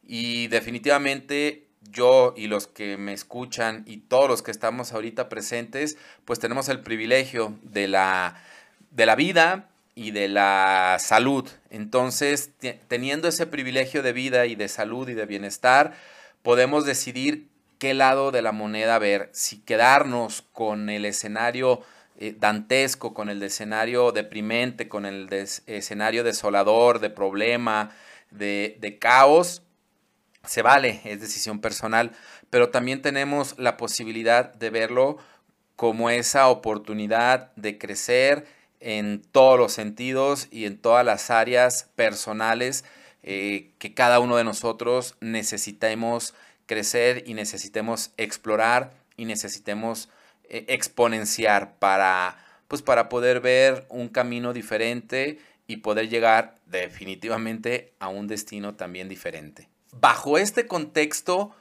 y 0.06 0.48
definitivamente 0.48 1.68
yo 1.92 2.34
y 2.38 2.48
los 2.48 2.68
que 2.68 2.98
me 2.98 3.14
escuchan 3.14 3.84
y 3.86 3.98
todos 3.98 4.30
los 4.30 4.42
que 4.42 4.52
estamos 4.52 4.94
ahorita 4.94 5.30
presentes, 5.30 5.98
pues 6.26 6.40
tenemos 6.40 6.70
el 6.70 6.82
privilegio 6.82 7.58
de 7.64 7.88
la, 7.88 8.42
de 8.92 9.06
la 9.06 9.16
vida, 9.16 9.69
y 10.00 10.12
de 10.12 10.30
la 10.30 10.96
salud. 10.98 11.46
Entonces, 11.70 12.52
teniendo 12.88 13.28
ese 13.28 13.46
privilegio 13.46 14.02
de 14.02 14.14
vida 14.14 14.46
y 14.46 14.56
de 14.56 14.70
salud 14.70 15.10
y 15.10 15.14
de 15.14 15.26
bienestar, 15.26 15.94
podemos 16.42 16.86
decidir 16.86 17.50
qué 17.80 17.94
lado 17.94 18.32
de 18.32 18.42
la 18.42 18.54
moneda 18.54 18.98
ver, 18.98 19.30
si 19.34 19.60
quedarnos 19.60 20.44
con 20.54 20.90
el 20.90 21.04
escenario 21.04 21.82
eh, 22.18 22.34
dantesco, 22.40 23.14
con 23.14 23.28
el 23.28 23.44
escenario 23.44 24.14
deprimente, 24.14 24.88
con 24.88 25.06
el 25.06 25.28
escenario 25.68 26.24
desolador, 26.24 27.00
de 27.00 27.10
problema, 27.10 27.92
de, 28.32 28.78
de 28.80 29.00
caos, 29.00 29.64
se 30.46 30.62
vale, 30.62 31.02
es 31.04 31.20
decisión 31.20 31.60
personal, 31.60 32.14
pero 32.50 32.70
también 32.70 33.02
tenemos 33.02 33.60
la 33.60 33.76
posibilidad 33.76 34.54
de 34.54 34.70
verlo 34.70 35.18
como 35.76 36.10
esa 36.10 36.48
oportunidad 36.48 37.54
de 37.58 37.78
crecer, 37.78 38.48
en 38.80 39.22
todos 39.32 39.60
los 39.60 39.74
sentidos 39.74 40.48
y 40.52 40.66
en 40.66 40.78
todas 40.78 41.06
las 41.06 41.30
áreas 41.30 41.90
personales 41.96 42.86
eh, 43.24 43.72
que 43.80 43.94
cada 43.94 44.20
uno 44.20 44.38
de 44.38 44.44
nosotros 44.44 45.16
necesitemos 45.20 46.34
crecer 46.66 47.24
y 47.28 47.34
necesitemos 47.34 48.12
explorar 48.18 48.94
y 49.18 49.26
necesitemos 49.26 50.10
eh, 50.50 50.66
exponenciar 50.70 51.78
para, 51.80 52.38
pues 52.68 52.82
para 52.82 53.10
poder 53.10 53.42
ver 53.42 53.86
un 53.90 54.08
camino 54.08 54.54
diferente 54.54 55.40
y 55.68 55.78
poder 55.78 56.10
llegar 56.10 56.56
definitivamente 56.66 57.94
a 58.00 58.08
un 58.08 58.28
destino 58.28 58.76
también 58.76 59.10
diferente. 59.10 59.68
Bajo 59.92 60.38
este 60.38 60.66
contexto, 60.66 61.52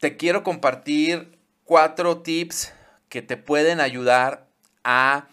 te 0.00 0.16
quiero 0.16 0.42
compartir 0.42 1.36
cuatro 1.64 2.22
tips 2.22 2.72
que 3.08 3.22
te 3.22 3.36
pueden 3.36 3.80
ayudar 3.80 4.46
a 4.82 5.28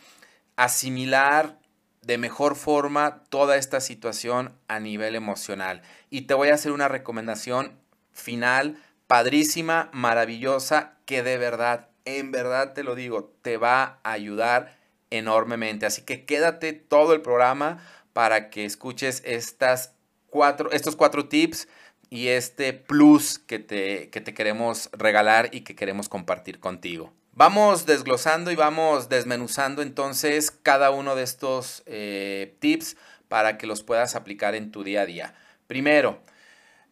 asimilar 0.55 1.59
de 2.01 2.17
mejor 2.17 2.55
forma 2.55 3.23
toda 3.29 3.57
esta 3.57 3.79
situación 3.79 4.53
a 4.67 4.79
nivel 4.79 5.15
emocional. 5.15 5.81
Y 6.09 6.21
te 6.21 6.33
voy 6.33 6.49
a 6.49 6.55
hacer 6.55 6.71
una 6.71 6.87
recomendación 6.87 7.79
final, 8.11 8.77
padrísima, 9.07 9.89
maravillosa, 9.93 10.97
que 11.05 11.23
de 11.23 11.37
verdad, 11.37 11.89
en 12.05 12.31
verdad 12.31 12.73
te 12.73 12.83
lo 12.83 12.95
digo, 12.95 13.33
te 13.41 13.57
va 13.57 13.99
a 14.03 14.11
ayudar 14.11 14.77
enormemente. 15.09 15.85
Así 15.85 16.01
que 16.01 16.25
quédate 16.25 16.73
todo 16.73 17.13
el 17.13 17.21
programa 17.21 17.83
para 18.11 18.49
que 18.49 18.65
escuches 18.65 19.21
estas 19.25 19.93
cuatro, 20.29 20.71
estos 20.71 20.95
cuatro 20.95 21.27
tips 21.27 21.67
y 22.09 22.27
este 22.27 22.73
plus 22.73 23.39
que 23.39 23.59
te, 23.59 24.09
que 24.09 24.21
te 24.21 24.33
queremos 24.33 24.89
regalar 24.91 25.49
y 25.51 25.61
que 25.61 25.75
queremos 25.75 26.09
compartir 26.09 26.59
contigo. 26.59 27.11
Vamos 27.35 27.87
desglosando 27.87 28.51
y 28.51 28.55
vamos 28.55 29.09
desmenuzando 29.09 29.81
entonces 29.81 30.51
cada 30.51 30.91
uno 30.91 31.15
de 31.15 31.23
estos 31.23 31.81
eh, 31.87 32.55
tips 32.59 32.95
para 33.27 33.57
que 33.57 33.65
los 33.65 33.81
puedas 33.81 34.13
aplicar 34.13 34.53
en 34.53 34.71
tu 34.71 34.83
día 34.83 35.01
a 35.01 35.05
día. 35.07 35.33
Primero, 35.65 36.21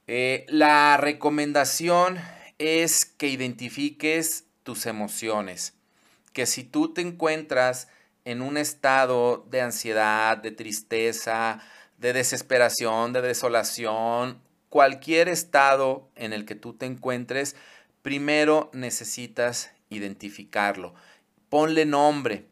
eh, 0.08 0.48
la 0.50 0.98
recomendación 0.98 2.18
es 2.58 3.06
que 3.06 3.28
identifiques 3.28 4.46
tus 4.64 4.88
emociones, 4.88 5.76
que 6.34 6.48
si 6.48 6.64
tú 6.64 6.92
te 6.92 7.02
encuentras 7.02 7.88
en 8.26 8.42
un 8.42 8.58
estado 8.58 9.46
de 9.52 9.62
ansiedad, 9.62 10.40
de 10.40 10.50
tristeza, 10.50 11.60
de 12.00 12.14
desesperación, 12.14 13.14
de 13.14 13.22
desolación, 13.22 14.42
cualquier 14.70 15.30
estado 15.30 16.10
en 16.16 16.34
el 16.34 16.46
que 16.46 16.56
tú 16.56 16.74
te 16.74 16.88
encuentres, 16.88 17.56
primero 18.02 18.72
necesitas 18.74 19.70
identificarlo. 19.92 20.96
Ponle 21.50 21.86
nombre, 21.86 22.46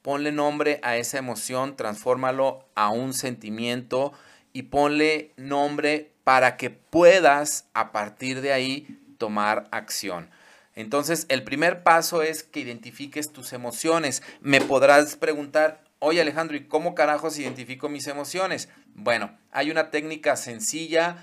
ponle 0.00 0.32
nombre 0.32 0.80
a 0.82 0.96
esa 0.96 1.18
emoción, 1.18 1.76
transfórmalo 1.76 2.66
a 2.74 2.88
un 2.88 3.12
sentimiento 3.12 4.12
y 4.52 4.62
ponle 4.62 5.32
nombre 5.36 6.12
para 6.24 6.56
que 6.56 6.70
puedas 6.70 7.68
a 7.74 7.92
partir 7.92 8.40
de 8.40 8.52
ahí 8.52 8.98
tomar 9.18 9.68
acción. 9.70 10.30
Entonces, 10.74 11.26
el 11.28 11.44
primer 11.44 11.82
paso 11.82 12.22
es 12.22 12.42
que 12.42 12.60
identifiques 12.60 13.32
tus 13.32 13.52
emociones. 13.52 14.22
Me 14.40 14.60
podrás 14.60 15.16
preguntar, 15.16 15.84
oye 15.98 16.20
Alejandro, 16.20 16.56
¿y 16.56 16.64
cómo 16.64 16.94
carajos 16.94 17.38
identifico 17.38 17.88
mis 17.88 18.06
emociones? 18.06 18.68
Bueno, 18.94 19.36
hay 19.52 19.70
una 19.70 19.90
técnica 19.90 20.36
sencilla 20.36 21.16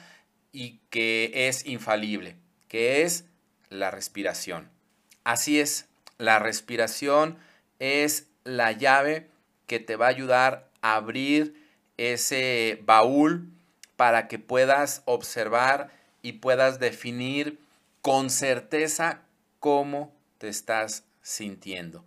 y 0.52 0.80
que 0.90 1.32
es 1.48 1.66
infalible, 1.66 2.36
que 2.68 3.04
es 3.04 3.26
la 3.70 3.92
respiración. 3.92 4.70
Así 5.24 5.60
es, 5.60 5.88
la 6.18 6.40
respiración 6.40 7.38
es 7.80 8.28
la 8.44 8.72
llave 8.72 9.28
que 9.68 9.80
te 9.80 9.96
va 9.96 10.08
a 10.08 10.10
ayudar 10.10 10.70
a 10.82 10.96
abrir 10.96 11.56
ese 11.98 12.80
baúl 12.84 13.48
para 13.96 14.28
que 14.28 14.40
puedas 14.40 15.04
observar 15.06 15.92
y 16.22 16.34
puedas 16.34 16.80
definir 16.80 17.60
con 18.02 18.30
certeza 18.30 19.22
cómo 19.60 20.14
te 20.38 20.50
estás 20.50 21.04
sintiendo. 21.22 22.04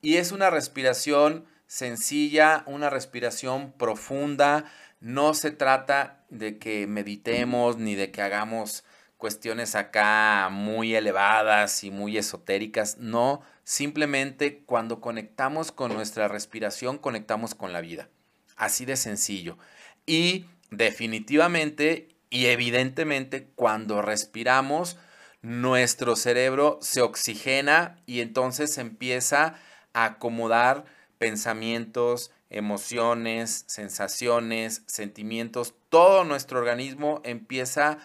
Y 0.00 0.16
es 0.16 0.32
una 0.32 0.50
respiración 0.50 1.46
sencilla, 1.66 2.64
una 2.66 2.90
respiración 2.90 3.72
profunda. 3.72 4.70
No 5.00 5.34
se 5.34 5.50
trata 5.50 6.20
de 6.28 6.58
que 6.58 6.86
meditemos 6.86 7.76
ni 7.76 7.94
de 7.94 8.10
que 8.10 8.22
hagamos 8.22 8.84
cuestiones 9.22 9.76
acá 9.76 10.48
muy 10.50 10.96
elevadas 10.96 11.84
y 11.84 11.92
muy 11.92 12.18
esotéricas. 12.18 12.98
No, 12.98 13.40
simplemente 13.62 14.64
cuando 14.66 15.00
conectamos 15.00 15.70
con 15.70 15.94
nuestra 15.94 16.26
respiración, 16.26 16.98
conectamos 16.98 17.54
con 17.54 17.72
la 17.72 17.80
vida. 17.80 18.08
Así 18.56 18.84
de 18.84 18.96
sencillo. 18.96 19.58
Y 20.06 20.46
definitivamente 20.72 22.08
y 22.30 22.46
evidentemente 22.46 23.46
cuando 23.54 24.02
respiramos, 24.02 24.98
nuestro 25.40 26.16
cerebro 26.16 26.80
se 26.82 27.00
oxigena 27.00 28.00
y 28.06 28.22
entonces 28.22 28.76
empieza 28.76 29.54
a 29.92 30.04
acomodar 30.04 30.84
pensamientos, 31.18 32.32
emociones, 32.50 33.66
sensaciones, 33.68 34.82
sentimientos. 34.86 35.74
Todo 35.90 36.24
nuestro 36.24 36.58
organismo 36.58 37.20
empieza 37.22 37.90
a 37.90 37.98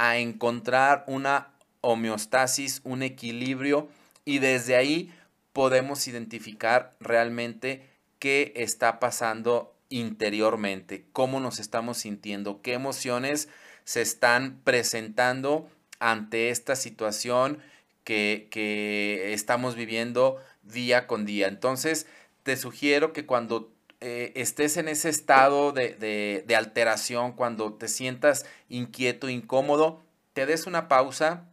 a 0.00 0.16
encontrar 0.16 1.04
una 1.08 1.48
homeostasis, 1.82 2.80
un 2.84 3.02
equilibrio 3.02 3.90
y 4.24 4.38
desde 4.38 4.76
ahí 4.76 5.12
podemos 5.52 6.08
identificar 6.08 6.96
realmente 7.00 7.86
qué 8.18 8.54
está 8.56 8.98
pasando 8.98 9.74
interiormente, 9.90 11.04
cómo 11.12 11.38
nos 11.38 11.60
estamos 11.60 11.98
sintiendo, 11.98 12.62
qué 12.62 12.72
emociones 12.72 13.50
se 13.84 14.00
están 14.00 14.62
presentando 14.64 15.68
ante 15.98 16.48
esta 16.48 16.76
situación 16.76 17.58
que, 18.02 19.34
estamos 19.34 19.74
viviendo 19.74 20.38
día 20.62 21.06
con 21.06 21.26
día. 21.26 21.46
Entonces, 21.46 22.06
te 22.42 22.56
sugiero 22.56 23.12
que 23.12 23.26
cuando 23.26 23.70
eh, 24.00 24.32
estés 24.34 24.76
en 24.78 24.88
ese 24.88 25.10
estado 25.10 25.72
de, 25.72 26.44
de, 26.46 26.56
alteración, 26.56 27.32
cuando 27.32 27.74
te 27.74 27.86
sientas 27.86 28.46
inquieto, 28.68 29.28
incómodo, 29.28 30.02
te 30.32 30.46
des 30.46 30.66
una 30.66 30.88
pausa, 30.88 31.44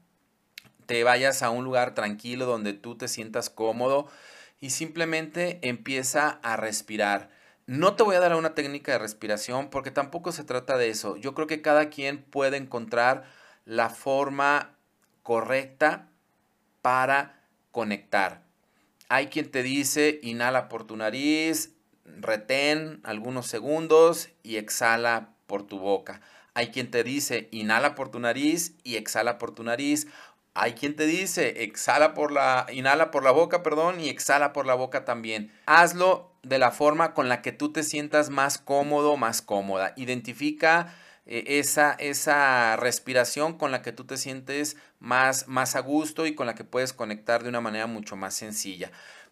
te 0.85 1.03
vayas 1.03 1.43
a 1.43 1.49
un 1.49 1.65
lugar 1.65 1.93
tranquilo 1.93 2.45
donde 2.45 2.71
tú 2.73 2.97
te 2.97 3.09
sientas 3.09 3.49
cómodo 3.49 4.07
y 4.61 4.69
simplemente 4.69 5.59
empieza 5.61 6.39
a 6.41 6.55
respirar. 6.55 7.29
No 7.65 7.95
te 7.95 8.03
voy 8.03 8.15
a 8.15 8.21
dar 8.21 8.33
una 8.35 8.55
técnica 8.55 8.93
de 8.93 8.99
respiración 8.99 9.69
porque 9.69 9.91
tampoco 9.91 10.31
se 10.31 10.45
trata 10.45 10.77
de 10.77 10.89
eso. 10.89 11.17
Yo 11.17 11.33
creo 11.33 11.47
que 11.47 11.61
cada 11.61 11.89
quien 11.89 12.23
puede 12.23 12.55
encontrar 12.55 13.25
la 13.65 13.89
forma 13.89 14.77
correcta 15.21 16.07
para 16.81 17.43
conectar. 17.71 18.41
Hay 19.09 19.27
quien 19.27 19.51
te 19.51 19.63
dice 19.63 20.19
inhala 20.23 20.69
por 20.69 20.85
tu 20.85 20.95
nariz, 20.95 21.76
retén 22.19 22.99
algunos 23.03 23.47
segundos 23.47 24.29
y 24.43 24.57
exhala 24.57 25.29
por 25.45 25.63
tu 25.63 25.79
boca. 25.79 26.21
Hay 26.53 26.71
quien 26.71 26.89
te 26.89 27.03
dice 27.03 27.49
inhala 27.51 27.95
por 27.95 28.09
tu 28.09 28.19
nariz 28.19 28.73
y 28.83 28.95
exhala 28.95 29.37
por 29.37 29.53
tu 29.53 29.63
nariz. 29.63 30.07
Hay 30.53 30.73
quien 30.73 30.95
te 30.95 31.05
dice 31.05 31.63
exhala 31.63 32.13
por 32.13 32.31
la 32.31 32.65
inhala 32.71 33.11
por 33.11 33.23
la 33.23 33.31
boca, 33.31 33.61
perdón, 33.61 33.99
y 33.99 34.09
exhala 34.09 34.53
por 34.53 34.65
la 34.65 34.73
boca 34.73 35.05
también. 35.05 35.51
Hazlo 35.65 36.31
de 36.43 36.57
la 36.57 36.71
forma 36.71 37.13
con 37.13 37.29
la 37.29 37.41
que 37.41 37.51
tú 37.51 37.71
te 37.71 37.83
sientas 37.83 38.29
más 38.29 38.57
cómodo, 38.57 39.17
más 39.17 39.41
cómoda. 39.41 39.93
Identifica 39.97 40.95
eh, 41.25 41.59
esa, 41.59 41.91
esa 41.99 42.77
respiración 42.77 43.57
con 43.57 43.71
la 43.71 43.81
que 43.81 43.91
tú 43.91 44.05
te 44.05 44.17
sientes 44.17 44.77
más, 44.99 45.47
más 45.47 45.75
a 45.75 45.81
gusto 45.81 46.25
y 46.25 46.35
con 46.35 46.47
la 46.47 46.55
que 46.55 46.63
puedes 46.63 46.93
conectar 46.93 47.43
de 47.43 47.49
una 47.49 47.61
manera 47.61 47.85
mucho 47.85 48.15
más 48.15 48.33
sencilla. 48.33 48.91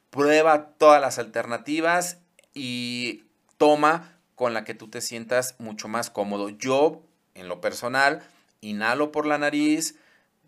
Prueba 0.09 0.73
todas 0.77 1.01
las 1.01 1.19
alternativas 1.19 2.19
y 2.55 3.25
toma 3.57 4.17
con 4.33 4.55
la 4.55 4.63
que 4.63 4.73
tú 4.73 4.87
te 4.87 5.01
sientas 5.01 5.55
mucho 5.59 5.87
más 5.87 6.09
cómodo. 6.09 6.49
Yo, 6.49 7.03
en 7.35 7.47
lo 7.47 7.61
personal, 7.61 8.23
inhalo 8.61 9.11
por 9.11 9.27
la 9.27 9.37
nariz 9.37 9.99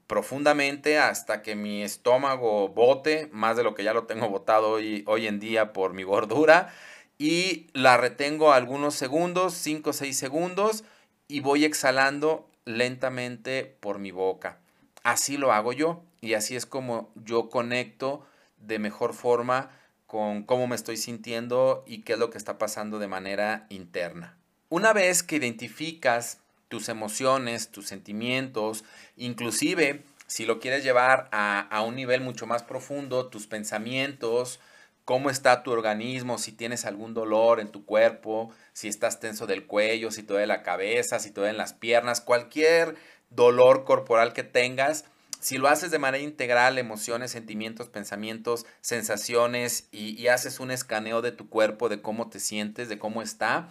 profundamente 0.08 0.98
hasta 0.98 1.42
que 1.44 1.56
mi 1.56 1.84
estómago 1.84 2.70
bote, 2.70 3.30
más 3.32 3.58
de 3.58 3.64
lo 3.64 3.76
que 3.76 3.84
ya 3.84 3.94
lo 3.94 4.06
tengo 4.06 4.30
botado 4.30 4.72
hoy, 4.72 5.04
hoy 5.06 5.28
en 5.28 5.40
día 5.40 5.74
por 5.74 5.94
mi 5.94 6.04
gordura, 6.04 6.74
y 7.18 7.68
la 7.74 7.98
retengo 7.98 8.54
algunos 8.54 8.96
segundos, 8.96 9.54
5 9.54 9.90
o 9.90 9.94
6 9.94 10.18
segundos, 10.18 10.84
y 11.28 11.42
voy 11.42 11.66
exhalando 11.66 12.50
lentamente 12.64 13.66
por 13.80 14.00
mi 14.00 14.12
boca. 14.12 14.60
Así 15.04 15.38
lo 15.38 15.52
hago 15.52 15.74
yo 15.74 16.04
y 16.22 16.34
así 16.34 16.56
es 16.56 16.66
como 16.66 17.12
yo 17.16 17.50
conecto 17.50 18.26
de 18.58 18.80
mejor 18.80 19.14
forma 19.14 19.70
con 20.08 20.44
cómo 20.44 20.68
me 20.68 20.76
estoy 20.76 20.98
sintiendo 20.98 21.84
y 21.86 22.02
qué 22.02 22.14
es 22.14 22.20
lo 22.20 22.30
que 22.30 22.38
está 22.38 22.58
pasando 22.58 22.98
de 22.98 23.08
manera 23.08 23.68
interna. 23.70 24.38
Una 24.70 24.94
vez 24.94 25.22
que 25.22 25.36
identificas 25.36 26.40
tus 26.70 26.90
emociones, 26.90 27.70
tus 27.70 27.88
sentimientos, 27.88 28.84
inclusive 29.16 30.04
si 30.28 30.46
lo 30.46 30.60
quieres 30.60 30.84
llevar 30.84 31.30
a, 31.32 31.82
un 31.86 31.96
nivel 31.96 32.22
mucho 32.22 32.46
más 32.46 32.64
profundo, 32.64 33.28
tus 33.28 33.48
pensamientos, 33.48 34.60
cómo 35.06 35.30
está 35.30 35.64
tu 35.64 35.72
organismo, 35.72 36.38
si 36.38 36.52
tienes 36.52 36.86
algún 36.86 37.14
dolor 37.14 37.62
en 37.62 37.72
tu 37.72 37.86
cuerpo, 37.86 38.52
si 38.74 38.90
estás 38.90 39.22
tenso 39.22 39.48
del 39.48 39.66
cuello, 39.66 40.12
si 40.12 40.24
te 40.24 40.34
duele 40.34 40.48
la 40.48 40.64
cabeza, 40.64 41.20
si 41.20 41.32
te 41.32 41.40
duelen 41.40 41.58
las 41.58 41.74
piernas, 41.74 42.20
cualquier 42.20 42.96
dolor 43.30 43.86
corporal 43.86 44.34
que 44.34 44.44
tengas, 44.44 45.06
si 45.40 45.58
lo 45.58 45.68
haces 45.68 45.92
de 45.92 46.00
manera 46.00 46.24
integral, 46.24 46.78
emociones, 46.78 47.32
sentimientos, 47.32 47.90
pensamientos, 47.90 48.66
sensaciones 48.82 49.88
y, 49.92 50.28
haces 50.28 50.60
un 50.60 50.72
escaneo 50.72 51.22
de 51.22 51.32
tu 51.32 51.50
cuerpo, 51.50 51.90
de 51.90 52.02
cómo 52.02 52.30
te 52.30 52.40
sientes, 52.40 52.90
de 52.90 53.00
cómo 53.00 53.22
está, 53.22 53.70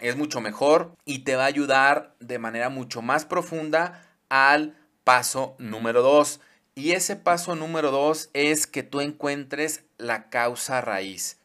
es 0.00 0.16
mucho 0.16 0.40
mejor 0.40 0.96
y 1.04 1.20
te 1.20 1.36
va 1.36 1.44
a 1.44 1.46
ayudar 1.46 2.14
de 2.20 2.38
manera 2.38 2.68
mucho 2.68 3.02
más 3.02 3.24
profunda 3.24 4.06
al 4.28 4.76
paso 5.04 5.56
número 5.58 6.02
dos. 6.02 6.40
Y 6.74 6.92
ese 6.92 7.16
paso 7.16 7.54
número 7.54 7.90
dos 7.90 8.30
es 8.32 8.66
que 8.66 8.82
tú 8.82 9.00
encuentres 9.00 9.84
la 9.98 10.30
causa 10.30 10.80
raíz, 10.80 11.38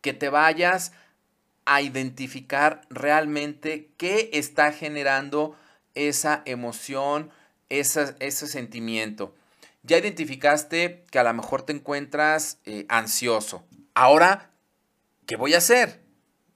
que 0.00 0.12
te 0.12 0.28
vayas 0.28 0.92
a 1.64 1.80
identificar 1.80 2.82
realmente 2.90 3.90
qué 3.96 4.30
está 4.32 4.72
generando 4.72 5.56
esa 5.94 6.42
emoción, 6.44 7.30
ese 7.68 8.46
sentimiento. 8.46 9.34
Ya 9.82 9.98
identificaste 9.98 11.04
que 11.10 11.18
a 11.18 11.24
lo 11.24 11.34
mejor 11.34 11.62
te 11.62 11.72
encuentras 11.72 12.58
eh, 12.64 12.86
ansioso. 12.88 13.64
Ahora, 13.92 14.50
¿qué 15.26 15.36
voy 15.36 15.54
a 15.54 15.58
hacer? 15.58 16.00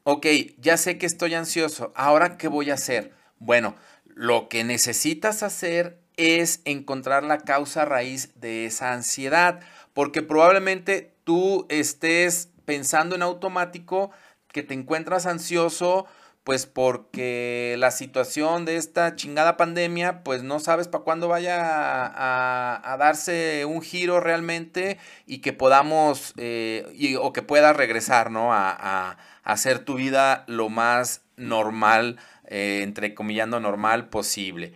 Ok, 0.05 0.27
ya 0.57 0.79
sé 0.79 0.97
que 0.97 1.05
estoy 1.05 1.35
ansioso. 1.35 1.93
Ahora, 1.95 2.39
¿qué 2.39 2.49
voy 2.49 2.71
a 2.71 2.75
hacer? 2.75 3.13
Bueno, 3.39 3.77
lo 4.07 4.49
que 4.49 4.65
necesitas 4.65 5.43
hacer 5.43 6.01
es 6.17 6.63
encontrar 6.65 7.23
la 7.23 7.39
causa 7.41 7.85
raíz 7.85 8.33
de 8.35 8.65
esa 8.65 8.93
ansiedad, 8.93 9.61
porque 9.93 10.23
probablemente 10.23 11.15
tú 11.25 11.67
estés 11.69 12.49
pensando 12.65 13.15
en 13.15 13.23
automático 13.23 14.11
que 14.53 14.63
te 14.63 14.75
encuentras 14.75 15.27
ansioso 15.27 16.07
pues 16.49 16.65
porque 16.65 17.77
la 17.79 17.91
situación 17.91 18.65
de 18.65 18.77
esta 18.77 19.17
chingada 19.17 19.59
pandemia, 19.59 20.25
pues 20.25 20.43
no 20.43 20.61
sabes 20.61 20.89
para 20.89 21.05
cuándo 21.05 21.29
vaya 21.29 21.59
a, 21.61 22.97
darse 22.97 23.67
un 23.67 23.83
giro 23.83 24.19
realmente 24.19 24.97
y 25.27 25.43
que 25.43 25.53
podamos, 25.53 26.33
eh, 26.39 27.17
o 27.21 27.35
que 27.35 27.43
puedas 27.43 27.77
regresar, 27.77 28.31
¿no? 28.31 28.55
A, 28.55 29.19
hacer 29.45 29.81
tu 29.81 29.97
vida 29.97 30.45
lo 30.47 30.71
más 30.71 31.21
normal, 31.37 32.17
eh, 32.47 32.81
entre 32.83 33.15
comillando 33.15 33.61
normal 33.61 34.09
posible. 34.09 34.73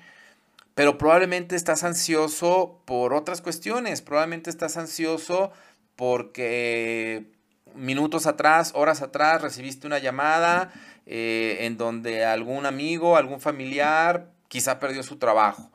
Pero 0.75 0.99
probablemente 0.99 1.57
estás 1.57 1.85
ansioso 1.85 2.83
por 2.85 3.15
otras 3.15 3.41
cuestiones, 3.41 4.03
probablemente 4.03 4.51
estás 4.51 4.77
ansioso 4.77 5.53
porque 5.97 7.33
minutos 7.75 8.27
atrás, 8.27 8.73
horas 8.75 9.03
atrás, 9.03 9.43
recibiste 9.43 9.87
una 9.87 9.99
llamada 9.99 10.73
eh, 11.07 11.59
en 11.61 11.77
donde 11.77 12.25
algún 12.25 12.67
amigo, 12.67 13.17
algún 13.17 13.41
familiar 13.41 14.29
quizá 14.49 14.79
perdió 14.79 15.03
su 15.03 15.17
trabajo. 15.17 15.71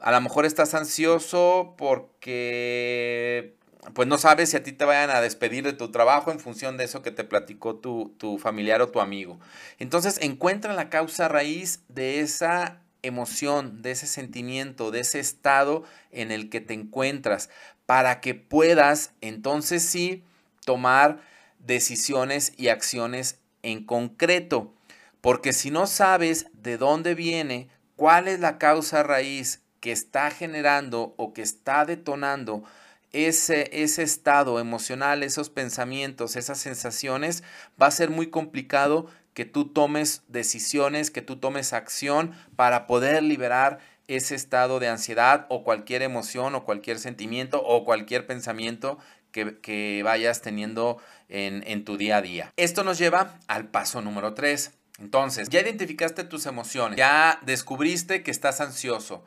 A 0.00 0.12
lo 0.12 0.20
mejor 0.20 0.46
estás 0.46 0.74
ansioso 0.74 1.74
porque 1.76 3.54
pues 3.94 4.06
no 4.06 4.18
sabes 4.18 4.50
si 4.50 4.56
a 4.56 4.62
ti 4.62 4.72
te 4.72 4.84
vayan 4.84 5.10
a 5.10 5.20
despedir 5.20 5.64
de 5.64 5.72
tu 5.72 5.90
trabajo 5.90 6.30
en 6.30 6.38
función 6.38 6.76
de 6.76 6.84
eso 6.84 7.02
que 7.02 7.10
te 7.10 7.24
platicó 7.24 7.76
tu, 7.76 8.14
tu 8.18 8.38
familiar 8.38 8.82
o 8.82 8.88
tu 8.88 9.00
amigo. 9.00 9.40
Entonces 9.78 10.18
encuentra 10.20 10.74
la 10.74 10.90
causa 10.90 11.28
raíz 11.28 11.80
de 11.88 12.20
esa 12.20 12.80
emoción, 13.02 13.80
de 13.82 13.92
ese 13.92 14.06
sentimiento, 14.06 14.90
de 14.90 15.00
ese 15.00 15.20
estado 15.20 15.84
en 16.10 16.30
el 16.30 16.50
que 16.50 16.60
te 16.60 16.74
encuentras, 16.74 17.48
para 17.86 18.20
que 18.20 18.34
puedas 18.34 19.12
entonces 19.20 19.82
sí 19.82 20.22
tomar 20.70 21.18
decisiones 21.58 22.52
y 22.56 22.68
acciones 22.68 23.40
en 23.64 23.84
concreto, 23.84 24.72
porque 25.20 25.52
si 25.52 25.72
no 25.72 25.88
sabes 25.88 26.46
de 26.52 26.78
dónde 26.78 27.16
viene, 27.16 27.68
cuál 27.96 28.28
es 28.28 28.38
la 28.38 28.56
causa 28.56 29.02
raíz 29.02 29.62
que 29.80 29.90
está 29.90 30.30
generando 30.30 31.12
o 31.16 31.32
que 31.32 31.42
está 31.42 31.84
detonando 31.86 32.62
ese, 33.10 33.68
ese 33.82 34.04
estado 34.04 34.60
emocional, 34.60 35.24
esos 35.24 35.50
pensamientos, 35.50 36.36
esas 36.36 36.58
sensaciones, 36.58 37.42
va 37.82 37.88
a 37.88 37.90
ser 37.90 38.10
muy 38.10 38.28
complicado 38.30 39.08
que 39.34 39.44
tú 39.44 39.64
tomes 39.64 40.22
decisiones, 40.28 41.10
que 41.10 41.20
tú 41.20 41.34
tomes 41.34 41.72
acción 41.72 42.30
para 42.54 42.86
poder 42.86 43.24
liberar 43.24 43.80
ese 44.06 44.36
estado 44.36 44.78
de 44.78 44.86
ansiedad 44.86 45.46
o 45.48 45.64
cualquier 45.64 46.02
emoción 46.02 46.54
o 46.54 46.64
cualquier 46.64 47.00
sentimiento 47.00 47.60
o 47.60 47.84
cualquier 47.84 48.28
pensamiento 48.28 48.98
que, 49.32 50.02
vayas 50.04 50.42
teniendo 50.42 50.98
en, 51.28 51.84
tu 51.84 51.96
día 51.96 52.18
a 52.18 52.22
día. 52.22 52.52
Esto 52.56 52.84
nos 52.84 52.98
lleva 52.98 53.38
al 53.46 53.68
paso 53.68 54.00
número 54.00 54.34
3. 54.34 54.72
Entonces, 54.98 55.48
ya 55.48 55.60
identificaste 55.60 56.24
tus 56.24 56.46
emociones, 56.46 56.98
ya 56.98 57.38
descubriste 57.42 58.22
que 58.22 58.30
estás 58.30 58.60
ansioso, 58.60 59.24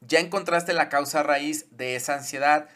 ya 0.00 0.18
encontraste 0.18 0.72
la 0.72 0.88
causa 0.88 1.22
raíz 1.22 1.66
de 1.76 1.94
esa 1.94 2.14
ansiedad, 2.14 2.68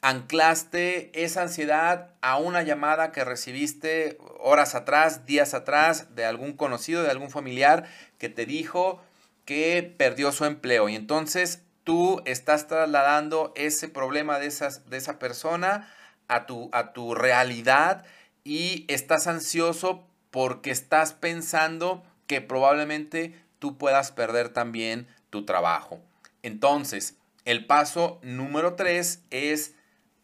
anclaste 0.00 1.10
esa 1.22 1.42
ansiedad 1.42 2.12
a 2.22 2.38
una 2.38 2.62
llamada 2.62 3.12
que 3.12 3.24
recibiste 3.24 4.16
horas 4.38 4.74
atrás, 4.74 5.26
días 5.26 5.52
atrás, 5.52 6.14
de 6.14 6.24
algún 6.24 6.54
conocido, 6.54 7.02
de 7.02 7.10
algún 7.10 7.30
familiar 7.30 7.86
que 8.18 8.30
te 8.30 8.46
dijo 8.46 9.02
que 9.44 9.94
perdió 9.96 10.32
su 10.32 10.44
empleo. 10.44 10.88
Y 10.88 10.96
entonces 10.96 11.62
tú 11.84 12.20
estás 12.24 12.66
trasladando 12.66 13.52
ese 13.54 13.88
problema 13.88 14.38
de, 14.38 14.52
de 14.86 14.96
esa 14.96 15.18
persona 15.18 15.88
a 16.28 16.46
tu, 16.46 16.68
a 16.72 16.92
tu 16.92 17.14
realidad 17.14 18.04
y 18.44 18.84
estás 18.88 19.26
ansioso 19.26 20.06
porque 20.30 20.70
estás 20.70 21.12
pensando 21.12 22.04
que 22.26 22.40
probablemente 22.40 23.40
tú 23.58 23.78
puedas 23.78 24.12
perder 24.12 24.50
también 24.50 25.06
tu 25.30 25.44
trabajo. 25.44 26.00
Entonces, 26.42 27.16
el 27.44 27.66
paso 27.66 28.20
número 28.22 28.74
tres 28.74 29.22
es 29.30 29.74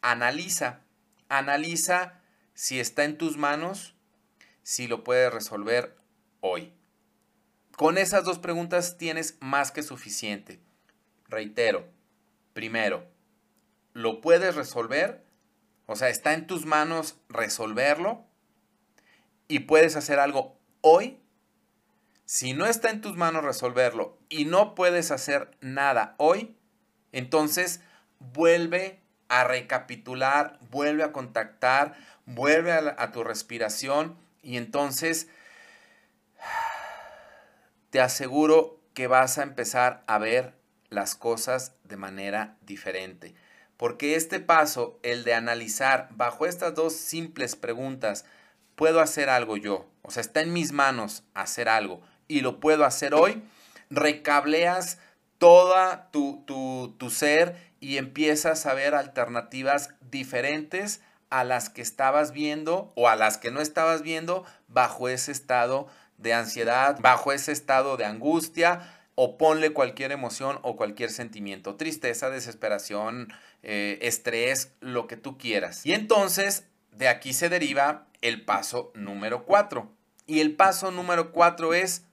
analiza. 0.02 0.80
Analiza 1.28 2.20
si 2.54 2.80
está 2.80 3.04
en 3.04 3.16
tus 3.16 3.36
manos, 3.36 3.94
si 4.62 4.86
lo 4.86 5.04
puedes 5.04 5.32
resolver 5.32 5.96
hoy. 6.40 6.72
Con 7.76 7.96
esas 7.96 8.24
dos 8.24 8.38
preguntas 8.38 8.98
tienes 8.98 9.38
más 9.40 9.72
que 9.72 9.82
suficiente. 9.82 10.60
Reitero, 11.28 11.86
primero, 12.52 13.06
¿lo 13.94 14.20
puedes 14.20 14.54
resolver? 14.54 15.21
O 15.92 15.96
sea, 15.96 16.08
está 16.08 16.32
en 16.32 16.46
tus 16.46 16.64
manos 16.64 17.18
resolverlo 17.28 18.24
y 19.46 19.58
puedes 19.60 19.94
hacer 19.94 20.20
algo 20.20 20.58
hoy. 20.80 21.20
Si 22.24 22.54
no 22.54 22.64
está 22.64 22.88
en 22.88 23.02
tus 23.02 23.14
manos 23.18 23.44
resolverlo 23.44 24.18
y 24.30 24.46
no 24.46 24.74
puedes 24.74 25.10
hacer 25.10 25.50
nada 25.60 26.14
hoy, 26.16 26.56
entonces 27.12 27.82
vuelve 28.18 29.02
a 29.28 29.44
recapitular, 29.44 30.58
vuelve 30.70 31.02
a 31.02 31.12
contactar, 31.12 31.94
vuelve 32.24 32.72
a, 32.72 32.94
a 32.96 33.12
tu 33.12 33.22
respiración 33.22 34.16
y 34.42 34.56
entonces 34.56 35.28
te 37.90 38.00
aseguro 38.00 38.80
que 38.94 39.08
vas 39.08 39.36
a 39.36 39.42
empezar 39.42 40.04
a 40.06 40.16
ver 40.16 40.54
las 40.88 41.14
cosas 41.14 41.74
de 41.84 41.98
manera 41.98 42.56
diferente. 42.62 43.34
Porque 43.82 44.14
este 44.14 44.38
paso, 44.38 45.00
el 45.02 45.24
de 45.24 45.34
analizar 45.34 46.06
bajo 46.12 46.46
estas 46.46 46.72
dos 46.72 46.94
simples 46.94 47.56
preguntas, 47.56 48.24
¿puedo 48.76 49.00
hacer 49.00 49.28
algo 49.28 49.56
yo? 49.56 49.90
O 50.02 50.12
sea, 50.12 50.20
está 50.20 50.40
en 50.40 50.52
mis 50.52 50.70
manos 50.70 51.24
hacer 51.34 51.68
algo 51.68 52.00
y 52.28 52.42
lo 52.42 52.60
puedo 52.60 52.84
hacer 52.84 53.12
hoy, 53.12 53.42
recableas 53.90 54.98
toda 55.38 56.12
tu, 56.12 56.44
tu, 56.46 56.94
tu 56.96 57.10
ser 57.10 57.56
y 57.80 57.96
empiezas 57.96 58.66
a 58.66 58.74
ver 58.74 58.94
alternativas 58.94 59.88
diferentes 60.12 61.00
a 61.28 61.42
las 61.42 61.68
que 61.68 61.82
estabas 61.82 62.30
viendo 62.30 62.92
o 62.94 63.08
a 63.08 63.16
las 63.16 63.36
que 63.36 63.50
no 63.50 63.60
estabas 63.60 64.02
viendo 64.02 64.44
bajo 64.68 65.08
ese 65.08 65.32
estado 65.32 65.88
de 66.18 66.34
ansiedad, 66.34 66.98
bajo 67.00 67.32
ese 67.32 67.50
estado 67.50 67.96
de 67.96 68.04
angustia, 68.04 69.01
o 69.14 69.36
ponle 69.36 69.72
cualquier 69.72 70.12
emoción 70.12 70.58
o 70.62 70.76
cualquier 70.76 71.10
sentimiento, 71.10 71.76
tristeza, 71.76 72.30
desesperación, 72.30 73.32
eh, 73.62 73.98
estrés, 74.02 74.72
lo 74.80 75.06
que 75.06 75.16
tú 75.16 75.38
quieras. 75.38 75.84
Y 75.84 75.92
entonces 75.92 76.64
de 76.92 77.08
aquí 77.08 77.32
se 77.32 77.48
deriva 77.48 78.06
el 78.20 78.44
paso 78.44 78.92
número 78.94 79.44
4. 79.44 79.90
Y 80.26 80.40
el 80.40 80.54
paso 80.54 80.90
número 80.90 81.32
4 81.32 81.74
es 81.74 82.04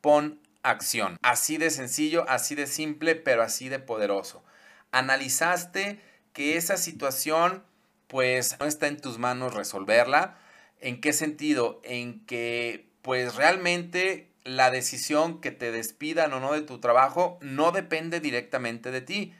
pon 0.00 0.40
acción. 0.62 1.16
Así 1.22 1.56
de 1.56 1.70
sencillo, 1.70 2.28
así 2.28 2.54
de 2.54 2.66
simple, 2.66 3.14
pero 3.14 3.42
así 3.42 3.68
de 3.68 3.78
poderoso. 3.78 4.44
Analizaste 4.92 6.00
que 6.32 6.56
esa 6.56 6.76
situación 6.76 7.64
pues 8.06 8.56
no 8.60 8.66
está 8.66 8.86
en 8.86 9.00
tus 9.00 9.18
manos 9.18 9.54
resolverla. 9.54 10.38
¿En 10.80 11.00
qué 11.00 11.12
sentido? 11.12 11.80
En 11.82 12.24
que 12.26 12.88
pues 13.02 13.34
realmente 13.36 14.30
la 14.46 14.70
decisión 14.70 15.40
que 15.40 15.50
te 15.50 15.72
despidan 15.72 16.32
o 16.32 16.40
no 16.40 16.52
de 16.52 16.62
tu 16.62 16.78
trabajo 16.78 17.38
no 17.42 17.72
depende 17.72 18.20
directamente 18.20 18.90
de 18.90 19.00
ti. 19.00 19.34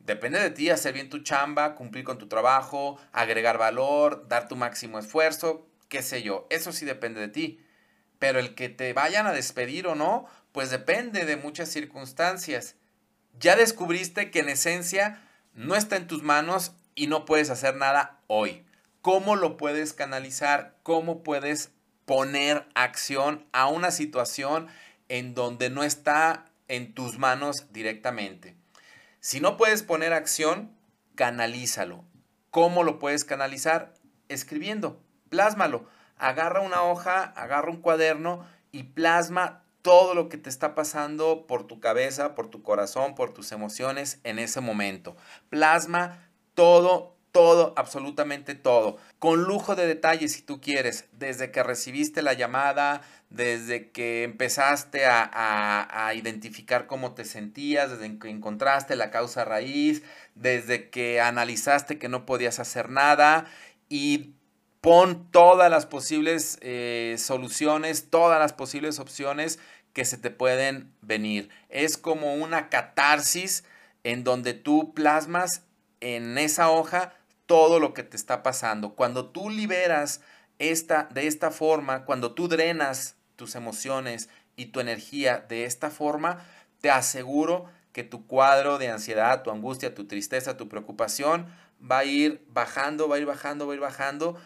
Depende 0.00 0.38
de 0.38 0.50
ti 0.50 0.68
hacer 0.68 0.92
bien 0.92 1.08
tu 1.08 1.20
chamba, 1.20 1.74
cumplir 1.74 2.04
con 2.04 2.18
tu 2.18 2.28
trabajo, 2.28 2.98
agregar 3.12 3.56
valor, 3.56 4.28
dar 4.28 4.46
tu 4.46 4.54
máximo 4.54 4.98
esfuerzo, 4.98 5.66
qué 5.88 6.02
sé 6.02 6.22
yo. 6.22 6.46
Eso 6.50 6.72
sí 6.72 6.84
depende 6.84 7.20
de 7.20 7.28
ti. 7.28 7.64
Pero 8.18 8.38
el 8.38 8.54
que 8.54 8.68
te 8.68 8.92
vayan 8.92 9.26
a 9.26 9.32
despedir 9.32 9.86
o 9.86 9.94
no, 9.94 10.26
pues 10.52 10.70
depende 10.70 11.24
de 11.24 11.36
muchas 11.36 11.70
circunstancias. 11.70 12.76
Ya 13.38 13.56
descubriste 13.56 14.30
que 14.30 14.40
en 14.40 14.50
esencia 14.50 15.22
no 15.54 15.74
está 15.74 15.96
en 15.96 16.06
tus 16.06 16.22
manos 16.22 16.72
y 16.94 17.06
no 17.06 17.24
puedes 17.24 17.48
hacer 17.48 17.76
nada 17.76 18.20
hoy. 18.26 18.66
¿Cómo 19.00 19.36
lo 19.36 19.56
puedes 19.56 19.94
canalizar? 19.94 20.76
¿Cómo 20.82 21.22
puedes 21.22 21.73
poner 22.04 22.66
acción 22.74 23.46
a 23.52 23.68
una 23.68 23.90
situación 23.90 24.68
en 25.08 25.34
donde 25.34 25.70
no 25.70 25.82
está 25.84 26.46
en 26.68 26.94
tus 26.94 27.18
manos 27.18 27.66
directamente. 27.72 28.56
Si 29.20 29.40
no 29.40 29.56
puedes 29.56 29.82
poner 29.82 30.12
acción, 30.12 30.70
canalízalo. 31.14 32.04
¿Cómo 32.50 32.82
lo 32.82 32.98
puedes 32.98 33.24
canalizar? 33.24 33.94
Escribiendo, 34.28 35.00
plásmalo. 35.28 35.86
Agarra 36.16 36.60
una 36.60 36.82
hoja, 36.82 37.22
agarra 37.22 37.70
un 37.70 37.80
cuaderno 37.80 38.46
y 38.70 38.84
plasma 38.84 39.62
todo 39.82 40.14
lo 40.14 40.28
que 40.28 40.38
te 40.38 40.48
está 40.48 40.74
pasando 40.74 41.46
por 41.46 41.66
tu 41.66 41.80
cabeza, 41.80 42.34
por 42.34 42.48
tu 42.48 42.62
corazón, 42.62 43.14
por 43.14 43.34
tus 43.34 43.52
emociones 43.52 44.20
en 44.24 44.38
ese 44.38 44.60
momento. 44.60 45.16
Plasma 45.50 46.26
todo 46.54 47.13
todo, 47.34 47.74
absolutamente 47.76 48.54
todo, 48.54 48.96
con 49.18 49.42
lujo 49.42 49.74
de 49.74 49.88
detalles 49.88 50.34
si 50.34 50.42
tú 50.42 50.60
quieres, 50.60 51.06
desde 51.10 51.50
que 51.50 51.64
recibiste 51.64 52.22
la 52.22 52.34
llamada, 52.34 53.02
desde 53.28 53.90
que 53.90 54.22
empezaste 54.22 55.04
a, 55.04 56.12
identificar 56.14 56.86
cómo 56.86 57.14
te 57.14 57.24
sentías, 57.24 57.90
desde 57.90 58.20
que 58.20 58.28
encontraste 58.28 58.94
la 58.94 59.10
causa 59.10 59.44
raíz, 59.44 60.04
desde 60.36 60.90
que 60.90 61.20
analizaste 61.20 61.98
que 61.98 62.08
no 62.08 62.24
podías 62.24 62.60
hacer 62.60 62.88
nada 62.88 63.46
y 63.88 64.34
pon 64.80 65.28
todas 65.32 65.68
las 65.68 65.86
posibles 65.86 66.58
eh, 66.60 67.16
soluciones, 67.18 68.10
todas 68.10 68.38
las 68.38 68.52
posibles 68.52 69.00
opciones 69.00 69.58
que 69.92 70.04
se 70.04 70.18
te 70.18 70.30
pueden 70.30 70.92
venir. 71.02 71.48
Es 71.68 71.98
como 71.98 72.34
una 72.34 72.68
catarsis 72.68 73.64
en 74.04 74.22
donde 74.22 74.54
tú 74.54 74.94
plasmas 74.94 75.62
en 76.00 76.38
esa 76.38 76.70
hoja 76.70 77.12
todo 77.46 77.78
lo 77.78 77.94
que 77.94 78.02
te 78.02 78.16
está 78.16 78.42
pasando. 78.42 78.94
Cuando 78.94 79.30
tú 79.30 79.50
liberas 79.50 80.20
esta, 80.58 81.08
de 81.12 81.26
esta 81.26 81.50
forma, 81.50 82.04
cuando 82.04 82.32
tú 82.32 82.48
drenas 82.48 83.16
tus 83.36 83.54
emociones 83.54 84.28
y 84.56 84.66
tu 84.66 84.80
energía 84.80 85.44
de 85.48 85.64
esta 85.64 85.90
forma, 85.90 86.44
te 86.80 86.90
aseguro 86.90 87.66
que 87.92 88.04
tu 88.04 88.26
cuadro 88.26 88.78
de 88.78 88.88
ansiedad, 88.88 89.42
tu 89.42 89.50
angustia, 89.50 89.94
tu 89.94 90.06
tristeza, 90.06 90.56
tu 90.56 90.68
preocupación 90.68 91.46
va 91.80 91.98
a 91.98 92.04
ir 92.04 92.44
bajando, 92.48 93.08
va 93.08 93.16
a 93.16 93.18
ir 93.18 93.26
bajando, 93.26 93.66
va 93.66 93.72
a 93.72 93.76
ir 93.76 93.80
bajando 93.80 94.36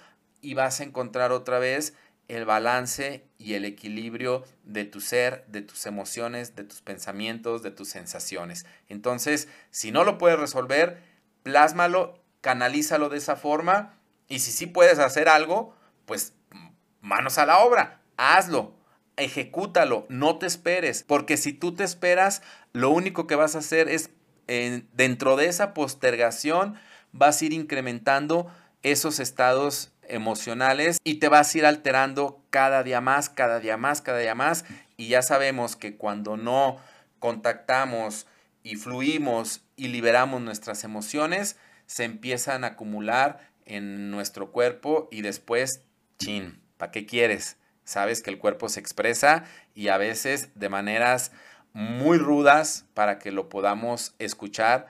y 0.40 0.54
vas 0.54 0.80
a 0.80 0.84
encontrar 0.84 1.32
otra 1.32 1.58
vez 1.58 1.94
el 2.28 2.44
balance 2.44 3.24
y 3.38 3.54
el 3.54 3.64
equilibrio 3.64 4.44
de 4.64 4.84
tu 4.84 5.00
ser, 5.00 5.46
de 5.48 5.62
tus 5.62 5.86
emociones, 5.86 6.56
de 6.56 6.64
tus 6.64 6.82
pensamientos, 6.82 7.62
de 7.62 7.70
tus 7.70 7.88
sensaciones. 7.88 8.66
Entonces, 8.88 9.48
si 9.70 9.92
no 9.92 10.04
lo 10.04 10.18
puedes 10.18 10.38
resolver, 10.38 11.02
plásmalo 11.42 12.20
canalízalo 12.48 13.10
de 13.10 13.18
esa 13.18 13.36
forma 13.36 13.92
y 14.26 14.38
si 14.38 14.52
sí 14.52 14.64
puedes 14.64 14.98
hacer 14.98 15.28
algo, 15.28 15.74
pues 16.06 16.32
manos 17.02 17.36
a 17.36 17.44
la 17.44 17.58
obra, 17.58 18.00
hazlo, 18.16 18.72
ejecútalo, 19.18 20.06
no 20.08 20.38
te 20.38 20.46
esperes, 20.46 21.02
porque 21.02 21.36
si 21.36 21.52
tú 21.52 21.74
te 21.74 21.84
esperas, 21.84 22.40
lo 22.72 22.88
único 22.88 23.26
que 23.26 23.34
vas 23.34 23.54
a 23.54 23.58
hacer 23.58 23.90
es, 23.90 24.08
dentro 24.46 25.36
de 25.36 25.44
esa 25.44 25.74
postergación, 25.74 26.76
vas 27.12 27.42
a 27.42 27.44
ir 27.44 27.52
incrementando 27.52 28.50
esos 28.82 29.20
estados 29.20 29.92
emocionales 30.04 30.96
y 31.04 31.16
te 31.16 31.28
vas 31.28 31.54
a 31.54 31.58
ir 31.58 31.66
alterando 31.66 32.42
cada 32.48 32.82
día 32.82 33.02
más, 33.02 33.28
cada 33.28 33.60
día 33.60 33.76
más, 33.76 34.00
cada 34.00 34.20
día 34.20 34.34
más. 34.34 34.64
Y 34.96 35.08
ya 35.08 35.20
sabemos 35.20 35.76
que 35.76 35.98
cuando 35.98 36.38
no 36.38 36.78
contactamos 37.18 38.26
y 38.62 38.76
fluimos 38.76 39.60
y 39.76 39.88
liberamos 39.88 40.40
nuestras 40.40 40.82
emociones, 40.82 41.58
se 41.88 42.04
empiezan 42.04 42.62
a 42.62 42.68
acumular 42.68 43.50
en 43.64 44.10
nuestro 44.10 44.52
cuerpo 44.52 45.08
y 45.10 45.22
después, 45.22 45.82
chin, 46.18 46.60
¿para 46.76 46.92
qué 46.92 47.06
quieres? 47.06 47.56
Sabes 47.82 48.22
que 48.22 48.30
el 48.30 48.38
cuerpo 48.38 48.68
se 48.68 48.78
expresa 48.78 49.44
y 49.74 49.88
a 49.88 49.96
veces 49.96 50.50
de 50.54 50.68
maneras 50.68 51.32
muy 51.72 52.18
rudas 52.18 52.84
para 52.92 53.18
que 53.18 53.32
lo 53.32 53.48
podamos 53.48 54.14
escuchar, 54.18 54.88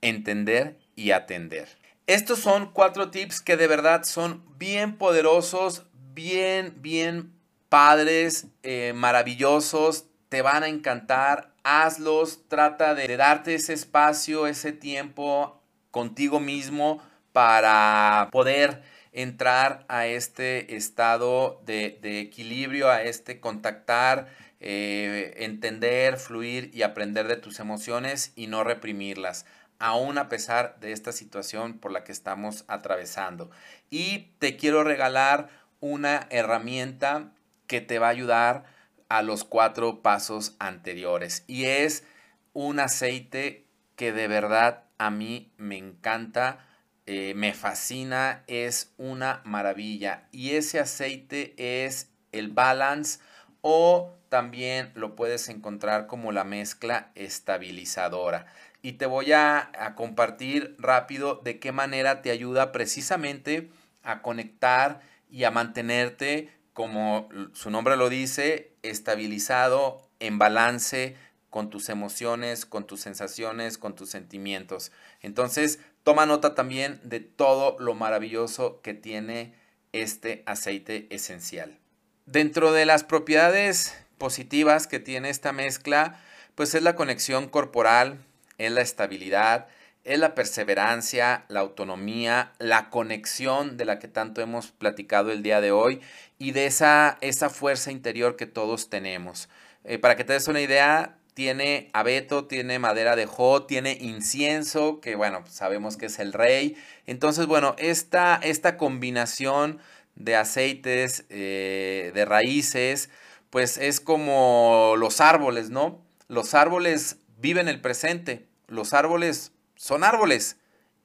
entender 0.00 0.78
y 0.94 1.10
atender. 1.10 1.68
Estos 2.06 2.38
son 2.38 2.72
cuatro 2.72 3.10
tips 3.10 3.40
que 3.40 3.56
de 3.56 3.66
verdad 3.66 4.04
son 4.04 4.44
bien 4.56 4.96
poderosos, 4.96 5.86
bien, 6.14 6.74
bien 6.80 7.32
padres, 7.68 8.46
eh, 8.62 8.92
maravillosos, 8.94 10.06
te 10.28 10.42
van 10.42 10.62
a 10.62 10.68
encantar, 10.68 11.52
hazlos, 11.64 12.46
trata 12.46 12.94
de 12.94 13.16
darte 13.16 13.56
ese 13.56 13.72
espacio, 13.72 14.46
ese 14.46 14.70
tiempo 14.72 15.60
contigo 15.96 16.40
mismo 16.40 17.02
para 17.32 18.28
poder 18.30 18.82
entrar 19.12 19.86
a 19.88 20.06
este 20.06 20.76
estado 20.76 21.62
de, 21.64 21.98
equilibrio, 22.20 22.90
a 22.90 23.02
este 23.02 23.40
contactar, 23.40 24.28
eh, 24.60 25.32
entender, 25.38 26.18
fluir 26.18 26.70
y 26.74 26.82
aprender 26.82 27.28
de 27.28 27.38
tus 27.38 27.60
emociones 27.60 28.34
y 28.36 28.46
no 28.46 28.62
reprimirlas, 28.62 29.46
aún 29.78 30.18
a 30.18 30.28
pesar 30.28 30.78
de 30.80 30.92
esta 30.92 31.12
situación 31.12 31.78
por 31.78 31.92
la 31.92 32.04
que 32.04 32.12
estamos 32.12 32.66
atravesando. 32.68 33.50
Y 33.88 34.32
te 34.38 34.58
quiero 34.58 34.84
regalar 34.84 35.48
una 35.80 36.26
herramienta 36.28 37.32
que 37.66 37.80
te 37.80 37.98
va 37.98 38.08
a 38.08 38.10
ayudar 38.10 38.64
a 39.08 39.22
los 39.22 39.44
cuatro 39.44 40.02
pasos 40.02 40.56
anteriores 40.58 41.42
y 41.46 41.64
es 41.64 42.04
un 42.52 42.80
aceite 42.80 43.64
que 43.96 44.12
de 44.12 44.28
verdad 44.28 44.85
a 44.98 45.10
mí 45.10 45.52
me 45.56 45.76
encanta, 45.76 46.66
eh, 47.06 47.34
me 47.34 47.54
fascina, 47.54 48.42
es 48.46 48.92
una 48.96 49.40
maravilla. 49.44 50.28
Y 50.32 50.52
ese 50.52 50.80
aceite 50.80 51.54
es 51.84 52.10
el 52.32 52.48
Balance 52.48 53.20
o 53.60 54.12
también 54.28 54.90
lo 54.94 55.14
puedes 55.16 55.48
encontrar 55.48 56.06
como 56.06 56.32
la 56.32 56.44
mezcla 56.44 57.10
estabilizadora. 57.14 58.46
Y 58.82 58.92
te 58.92 59.06
voy 59.06 59.32
a, 59.32 59.70
a 59.78 59.94
compartir 59.94 60.76
rápido 60.78 61.40
de 61.42 61.58
qué 61.58 61.72
manera 61.72 62.22
te 62.22 62.30
ayuda 62.30 62.72
precisamente 62.72 63.70
a 64.02 64.22
conectar 64.22 65.00
y 65.30 65.44
a 65.44 65.50
mantenerte, 65.50 66.50
como 66.72 67.28
su 67.52 67.70
nombre 67.70 67.96
lo 67.96 68.08
dice, 68.08 68.72
estabilizado, 68.82 70.06
en 70.20 70.38
balance, 70.38 71.16
con 71.56 71.70
tus 71.70 71.88
emociones, 71.88 72.66
con 72.66 72.86
tus 72.86 73.00
sensaciones, 73.00 73.78
con 73.78 73.94
tus 73.94 74.10
sentimientos. 74.10 74.92
Entonces, 75.22 75.78
toma 76.02 76.26
nota 76.26 76.54
también 76.54 77.00
de 77.02 77.20
todo 77.20 77.78
lo 77.78 77.94
maravilloso 77.94 78.82
que 78.82 78.92
tiene 78.92 79.54
este 79.92 80.42
aceite 80.44 81.06
esencial. 81.08 81.78
Dentro 82.26 82.72
de 82.72 82.84
las 82.84 83.04
propiedades 83.04 83.96
positivas 84.18 84.86
que 84.86 85.00
tiene 85.00 85.30
esta 85.30 85.52
mezcla, 85.52 86.20
pues 86.56 86.74
es 86.74 86.82
la 86.82 86.94
conexión 86.94 87.48
corporal, 87.48 88.18
es 88.58 88.70
la 88.70 88.82
estabilidad, 88.82 89.66
es 90.04 90.18
la 90.18 90.34
perseverancia, 90.34 91.46
la 91.48 91.60
autonomía, 91.60 92.52
la 92.58 92.90
conexión 92.90 93.78
de 93.78 93.86
la 93.86 93.98
que 93.98 94.08
tanto 94.08 94.42
hemos 94.42 94.72
platicado 94.72 95.32
el 95.32 95.42
día 95.42 95.62
de 95.62 95.70
hoy 95.70 96.02
y 96.38 96.50
de 96.50 96.66
esa, 96.66 97.16
esa 97.22 97.48
fuerza 97.48 97.92
interior 97.92 98.36
que 98.36 98.44
todos 98.44 98.90
tenemos. 98.90 99.48
Eh, 99.88 99.98
para 99.98 100.16
que 100.16 100.24
te 100.24 100.32
des 100.32 100.48
una 100.48 100.60
idea, 100.60 101.15
tiene 101.36 101.90
abeto, 101.92 102.46
tiene 102.46 102.78
madera 102.78 103.14
de 103.14 103.26
jo, 103.26 103.64
tiene 103.64 103.98
incienso, 104.00 105.02
que 105.02 105.16
bueno, 105.16 105.44
sabemos 105.46 105.98
que 105.98 106.06
es 106.06 106.18
el 106.18 106.32
rey. 106.32 106.78
Entonces, 107.04 107.44
bueno, 107.44 107.76
esta, 107.76 108.40
esta 108.42 108.78
combinación 108.78 109.78
de 110.14 110.34
aceites, 110.34 111.26
eh, 111.28 112.10
de 112.14 112.24
raíces, 112.24 113.10
pues 113.50 113.76
es 113.76 114.00
como 114.00 114.94
los 114.96 115.20
árboles, 115.20 115.68
¿no? 115.68 116.02
Los 116.26 116.54
árboles 116.54 117.18
viven 117.36 117.68
el 117.68 117.82
presente, 117.82 118.46
los 118.66 118.94
árboles 118.94 119.52
son 119.74 120.04
árboles 120.04 120.56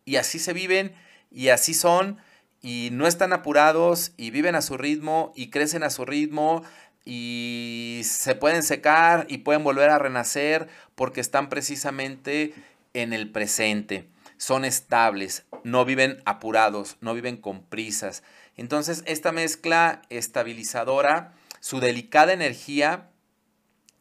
y 0.05 0.15
así 0.15 0.39
se 0.39 0.53
viven 0.53 0.95
y 1.29 1.49
así 1.49 1.73
son 1.73 2.21
y 2.61 2.87
no 2.93 3.05
están 3.05 3.33
apurados 3.33 4.13
y 4.15 4.31
viven 4.31 4.55
a 4.55 4.61
su 4.61 4.77
ritmo 4.77 5.33
y 5.35 5.49
crecen 5.49 5.83
a 5.83 5.89
su 5.89 6.05
ritmo 6.05 6.63
y 7.05 8.01
se 8.03 8.35
pueden 8.35 8.63
secar 8.63 9.25
y 9.29 9.39
pueden 9.39 9.63
volver 9.63 9.89
a 9.89 9.99
renacer 9.99 10.67
porque 10.95 11.21
están 11.21 11.49
precisamente 11.49 12.53
en 12.93 13.13
el 13.13 13.31
presente. 13.31 14.07
Son 14.37 14.65
estables, 14.65 15.45
no 15.63 15.85
viven 15.85 16.21
apurados, 16.25 16.97
no 17.01 17.13
viven 17.13 17.37
con 17.37 17.63
prisas. 17.63 18.23
Entonces, 18.57 19.03
esta 19.05 19.31
mezcla 19.31 20.01
estabilizadora, 20.09 21.33
su 21.59 21.79
delicada 21.79 22.33
energía 22.33 23.09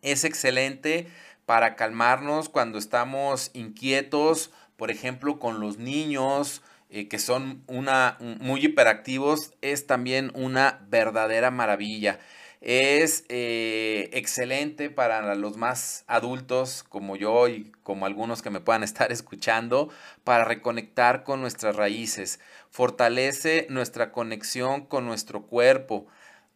es 0.02 0.24
excelente 0.24 1.08
para 1.46 1.76
calmarnos 1.76 2.48
cuando 2.48 2.78
estamos 2.78 3.50
inquietos, 3.54 4.50
por 4.76 4.90
ejemplo, 4.90 5.38
con 5.38 5.60
los 5.60 5.78
niños, 5.78 6.62
eh, 6.90 7.06
que 7.08 7.18
son 7.18 7.62
una, 7.66 8.16
muy 8.40 8.64
hiperactivos, 8.64 9.52
es 9.60 9.86
también 9.86 10.32
una 10.34 10.80
verdadera 10.88 11.50
maravilla. 11.50 12.18
Es 12.60 13.24
eh, 13.30 14.10
excelente 14.12 14.90
para 14.90 15.34
los 15.34 15.56
más 15.56 16.04
adultos 16.06 16.84
como 16.86 17.16
yo 17.16 17.48
y 17.48 17.72
como 17.82 18.04
algunos 18.04 18.42
que 18.42 18.50
me 18.50 18.60
puedan 18.60 18.82
estar 18.84 19.12
escuchando 19.12 19.88
para 20.24 20.44
reconectar 20.44 21.24
con 21.24 21.40
nuestras 21.40 21.76
raíces. 21.76 22.38
Fortalece 22.70 23.66
nuestra 23.70 24.12
conexión 24.12 24.84
con 24.84 25.06
nuestro 25.06 25.42
cuerpo. 25.46 26.06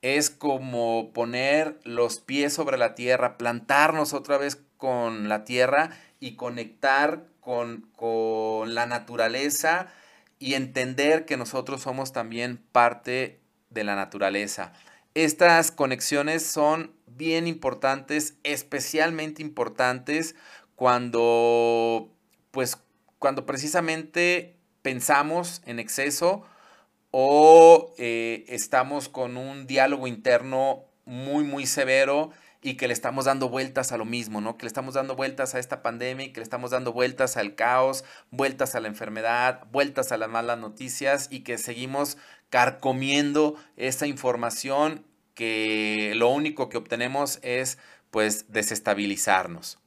Es 0.02 0.28
como 0.28 1.12
poner 1.14 1.80
los 1.84 2.20
pies 2.20 2.52
sobre 2.52 2.76
la 2.76 2.94
tierra, 2.94 3.38
plantarnos 3.38 4.12
otra 4.12 4.36
vez 4.36 4.60
con 4.76 5.30
la 5.30 5.44
tierra 5.44 5.90
y 6.20 6.36
conectar 6.36 7.24
con, 7.40 7.88
con 7.96 8.74
la 8.74 8.84
naturaleza 8.84 9.88
y 10.38 10.54
entender 10.54 11.24
que 11.24 11.38
nosotros 11.38 11.80
somos 11.80 12.12
también 12.12 12.58
parte 12.72 13.40
de 13.70 13.84
la 13.84 13.96
naturaleza. 13.96 14.72
Estas 15.14 15.70
conexiones 15.70 16.44
son 16.44 16.92
bien 17.06 17.46
importantes, 17.46 18.34
especialmente 18.42 19.42
importantes 19.42 20.34
cuando, 20.74 22.12
pues, 22.50 22.78
cuando 23.20 23.46
precisamente 23.46 24.56
pensamos 24.82 25.62
en 25.66 25.78
exceso 25.78 26.44
o 27.12 27.94
eh, 27.96 28.44
estamos 28.48 29.08
con 29.08 29.36
un 29.36 29.68
diálogo 29.68 30.08
interno 30.08 30.86
muy, 31.04 31.44
muy 31.44 31.66
severo 31.66 32.32
y 32.60 32.74
que 32.74 32.88
le 32.88 32.94
estamos 32.94 33.26
dando 33.26 33.50
vueltas 33.50 33.92
a 33.92 33.98
lo 33.98 34.06
mismo, 34.06 34.40
¿no? 34.40 34.56
Que 34.56 34.64
le 34.64 34.68
estamos 34.68 34.94
dando 34.94 35.14
vueltas 35.14 35.54
a 35.54 35.58
esta 35.58 35.82
pandemia 35.82 36.26
y 36.26 36.32
que 36.32 36.40
le 36.40 36.44
estamos 36.44 36.70
dando 36.70 36.94
vueltas 36.94 37.36
al 37.36 37.54
caos, 37.54 38.04
vueltas 38.30 38.74
a 38.74 38.80
la 38.80 38.88
enfermedad, 38.88 39.64
vueltas 39.70 40.12
a 40.12 40.16
las 40.16 40.30
malas 40.30 40.58
noticias 40.58 41.28
y 41.30 41.40
que 41.40 41.58
seguimos 41.58 42.16
carcomiendo 42.50 43.56
esa 43.76 44.06
información 44.06 45.04
que 45.34 46.12
lo 46.16 46.28
único 46.28 46.68
que 46.68 46.76
obtenemos 46.76 47.38
es 47.42 47.78
pues 48.10 48.52
desestabilizarnos. 48.52 49.78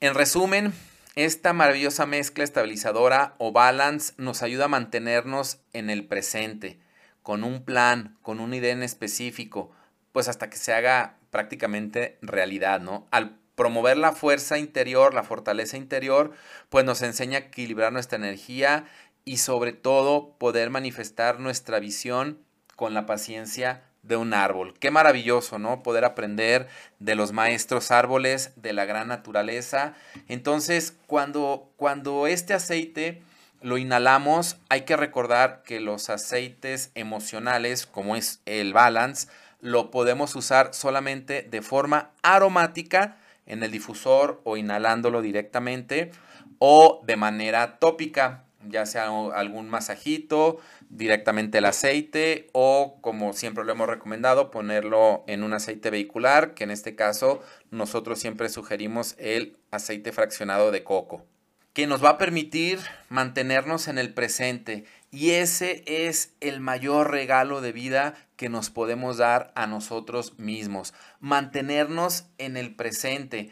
En 0.00 0.14
resumen, 0.14 0.72
esta 1.14 1.52
maravillosa 1.52 2.06
mezcla 2.06 2.44
estabilizadora 2.44 3.34
o 3.38 3.52
balance 3.52 4.12
nos 4.18 4.42
ayuda 4.42 4.66
a 4.66 4.68
mantenernos 4.68 5.60
en 5.72 5.90
el 5.90 6.06
presente, 6.06 6.78
con 7.22 7.44
un 7.44 7.64
plan, 7.64 8.18
con 8.22 8.40
una 8.40 8.56
idea 8.56 8.72
en 8.72 8.82
específico, 8.82 9.72
pues 10.12 10.28
hasta 10.28 10.48
que 10.48 10.56
se 10.56 10.72
haga 10.72 11.16
prácticamente 11.30 12.18
realidad, 12.22 12.80
¿no? 12.80 13.06
Al 13.10 13.38
promover 13.56 13.96
la 13.96 14.12
fuerza 14.12 14.58
interior, 14.58 15.14
la 15.14 15.22
fortaleza 15.22 15.76
interior, 15.76 16.32
pues 16.68 16.84
nos 16.84 17.02
enseña 17.02 17.38
a 17.38 17.40
equilibrar 17.42 17.92
nuestra 17.92 18.16
energía 18.18 18.84
y 19.26 19.36
sobre 19.38 19.72
todo 19.72 20.30
poder 20.38 20.70
manifestar 20.70 21.40
nuestra 21.40 21.78
visión 21.80 22.38
con 22.76 22.94
la 22.94 23.04
paciencia 23.04 23.82
de 24.02 24.16
un 24.16 24.32
árbol. 24.32 24.74
Qué 24.78 24.90
maravilloso, 24.90 25.58
¿no? 25.58 25.82
Poder 25.82 26.04
aprender 26.04 26.68
de 27.00 27.16
los 27.16 27.32
maestros 27.32 27.90
árboles, 27.90 28.52
de 28.56 28.72
la 28.72 28.84
gran 28.84 29.08
naturaleza. 29.08 29.94
Entonces, 30.28 30.96
cuando, 31.06 31.72
cuando 31.76 32.28
este 32.28 32.54
aceite 32.54 33.20
lo 33.62 33.78
inhalamos, 33.78 34.58
hay 34.68 34.82
que 34.82 34.96
recordar 34.96 35.62
que 35.64 35.80
los 35.80 36.08
aceites 36.08 36.92
emocionales, 36.94 37.84
como 37.84 38.14
es 38.14 38.40
el 38.46 38.72
balance, 38.72 39.26
lo 39.60 39.90
podemos 39.90 40.36
usar 40.36 40.72
solamente 40.72 41.42
de 41.42 41.62
forma 41.62 42.12
aromática 42.22 43.16
en 43.46 43.64
el 43.64 43.72
difusor 43.72 44.40
o 44.44 44.56
inhalándolo 44.56 45.20
directamente 45.20 46.12
o 46.58 47.02
de 47.04 47.16
manera 47.16 47.78
tópica, 47.78 48.44
ya 48.68 48.86
sea 48.86 49.08
algún 49.34 49.68
masajito, 49.68 50.58
directamente 50.88 51.58
el 51.58 51.64
aceite 51.64 52.48
o 52.52 52.98
como 53.00 53.32
siempre 53.32 53.64
lo 53.64 53.72
hemos 53.72 53.88
recomendado 53.88 54.50
ponerlo 54.50 55.24
en 55.26 55.42
un 55.42 55.52
aceite 55.52 55.90
vehicular 55.90 56.54
que 56.54 56.64
en 56.64 56.70
este 56.70 56.94
caso 56.94 57.42
nosotros 57.70 58.18
siempre 58.18 58.48
sugerimos 58.48 59.14
el 59.18 59.56
aceite 59.70 60.12
fraccionado 60.12 60.70
de 60.70 60.84
coco 60.84 61.26
que 61.72 61.86
nos 61.86 62.02
va 62.02 62.10
a 62.10 62.18
permitir 62.18 62.78
mantenernos 63.10 63.86
en 63.88 63.98
el 63.98 64.14
presente 64.14 64.86
y 65.10 65.32
ese 65.32 65.84
es 65.86 66.34
el 66.40 66.60
mayor 66.60 67.10
regalo 67.10 67.60
de 67.60 67.72
vida 67.72 68.14
que 68.36 68.48
nos 68.48 68.70
podemos 68.70 69.18
dar 69.18 69.52
a 69.54 69.66
nosotros 69.66 70.38
mismos 70.38 70.94
mantenernos 71.20 72.24
en 72.38 72.56
el 72.56 72.74
presente 72.74 73.50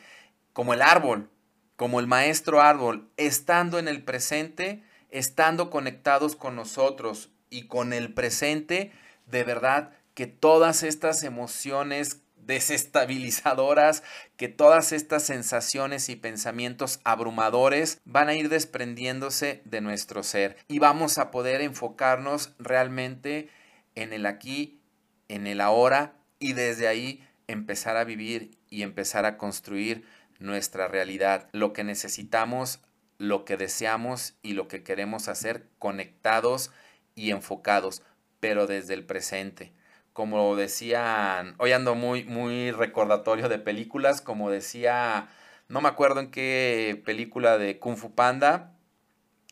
como 0.52 0.72
el 0.72 0.80
árbol 0.80 1.28
como 1.76 2.00
el 2.00 2.06
maestro 2.06 2.62
árbol 2.62 3.10
estando 3.16 3.78
en 3.78 3.88
el 3.88 4.02
presente 4.02 4.82
estando 5.14 5.70
conectados 5.70 6.34
con 6.34 6.56
nosotros 6.56 7.30
y 7.48 7.68
con 7.68 7.92
el 7.92 8.12
presente, 8.12 8.90
de 9.26 9.44
verdad 9.44 9.92
que 10.14 10.26
todas 10.26 10.82
estas 10.82 11.22
emociones 11.22 12.20
desestabilizadoras, 12.36 14.02
que 14.36 14.48
todas 14.48 14.92
estas 14.92 15.22
sensaciones 15.22 16.08
y 16.08 16.16
pensamientos 16.16 17.00
abrumadores 17.04 18.00
van 18.04 18.28
a 18.28 18.34
ir 18.34 18.48
desprendiéndose 18.48 19.62
de 19.64 19.80
nuestro 19.80 20.24
ser. 20.24 20.56
Y 20.66 20.80
vamos 20.80 21.18
a 21.18 21.30
poder 21.30 21.60
enfocarnos 21.60 22.52
realmente 22.58 23.48
en 23.94 24.12
el 24.12 24.26
aquí, 24.26 24.80
en 25.28 25.46
el 25.46 25.60
ahora 25.60 26.16
y 26.40 26.54
desde 26.54 26.88
ahí 26.88 27.24
empezar 27.46 27.96
a 27.96 28.04
vivir 28.04 28.58
y 28.68 28.82
empezar 28.82 29.26
a 29.26 29.38
construir 29.38 30.04
nuestra 30.40 30.88
realidad, 30.88 31.48
lo 31.52 31.72
que 31.72 31.84
necesitamos 31.84 32.80
lo 33.18 33.44
que 33.44 33.56
deseamos 33.56 34.34
y 34.42 34.52
lo 34.52 34.68
que 34.68 34.82
queremos 34.82 35.28
hacer 35.28 35.66
conectados 35.78 36.70
y 37.14 37.30
enfocados, 37.30 38.02
pero 38.40 38.66
desde 38.66 38.94
el 38.94 39.04
presente. 39.04 39.72
Como 40.12 40.56
decían, 40.56 41.54
hoy 41.58 41.72
ando 41.72 41.94
muy, 41.94 42.24
muy 42.24 42.70
recordatorio 42.70 43.48
de 43.48 43.58
películas, 43.58 44.20
como 44.20 44.50
decía, 44.50 45.28
no 45.68 45.80
me 45.80 45.88
acuerdo 45.88 46.20
en 46.20 46.30
qué 46.30 47.00
película 47.04 47.58
de 47.58 47.78
Kung 47.78 47.96
Fu 47.96 48.14
Panda, 48.14 48.74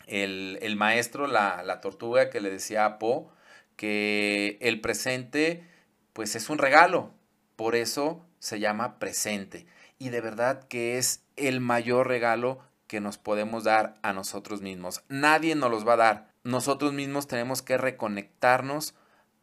el, 0.07 0.77
maestro, 0.77 1.27
la, 1.27 1.63
la, 1.65 1.81
tortuga 1.81 2.31
que 2.31 2.41
le 2.41 2.51
decía 2.51 2.85
a 2.85 2.99
Po, 2.99 3.33
que 3.77 4.59
el 4.61 4.81
presente 4.81 5.67
pues 6.13 6.37
es 6.37 6.51
un 6.51 6.59
regalo, 6.59 7.13
por 7.57 7.75
eso 7.75 8.25
se 8.39 8.61
llama 8.61 8.99
presente. 8.99 9.67
Y 9.99 10.11
de 10.11 10.21
verdad 10.21 10.65
que 10.69 10.99
es 10.99 11.25
el 11.37 11.61
mayor 11.61 12.09
regalo 12.09 12.61
que 12.93 13.01
nos 13.01 13.17
podemos 13.17 13.65
dar 13.65 13.99
a 14.03 14.13
nosotros 14.13 14.61
mismos. 14.61 15.03
Nadie 15.09 15.55
nos 15.55 15.71
los 15.71 15.89
va 15.89 15.95
a 15.95 15.97
dar. 15.97 16.29
Nosotros 16.45 16.93
mismos 16.93 17.27
tenemos 17.27 17.63
que 17.63 17.79
reconectarnos 17.79 18.93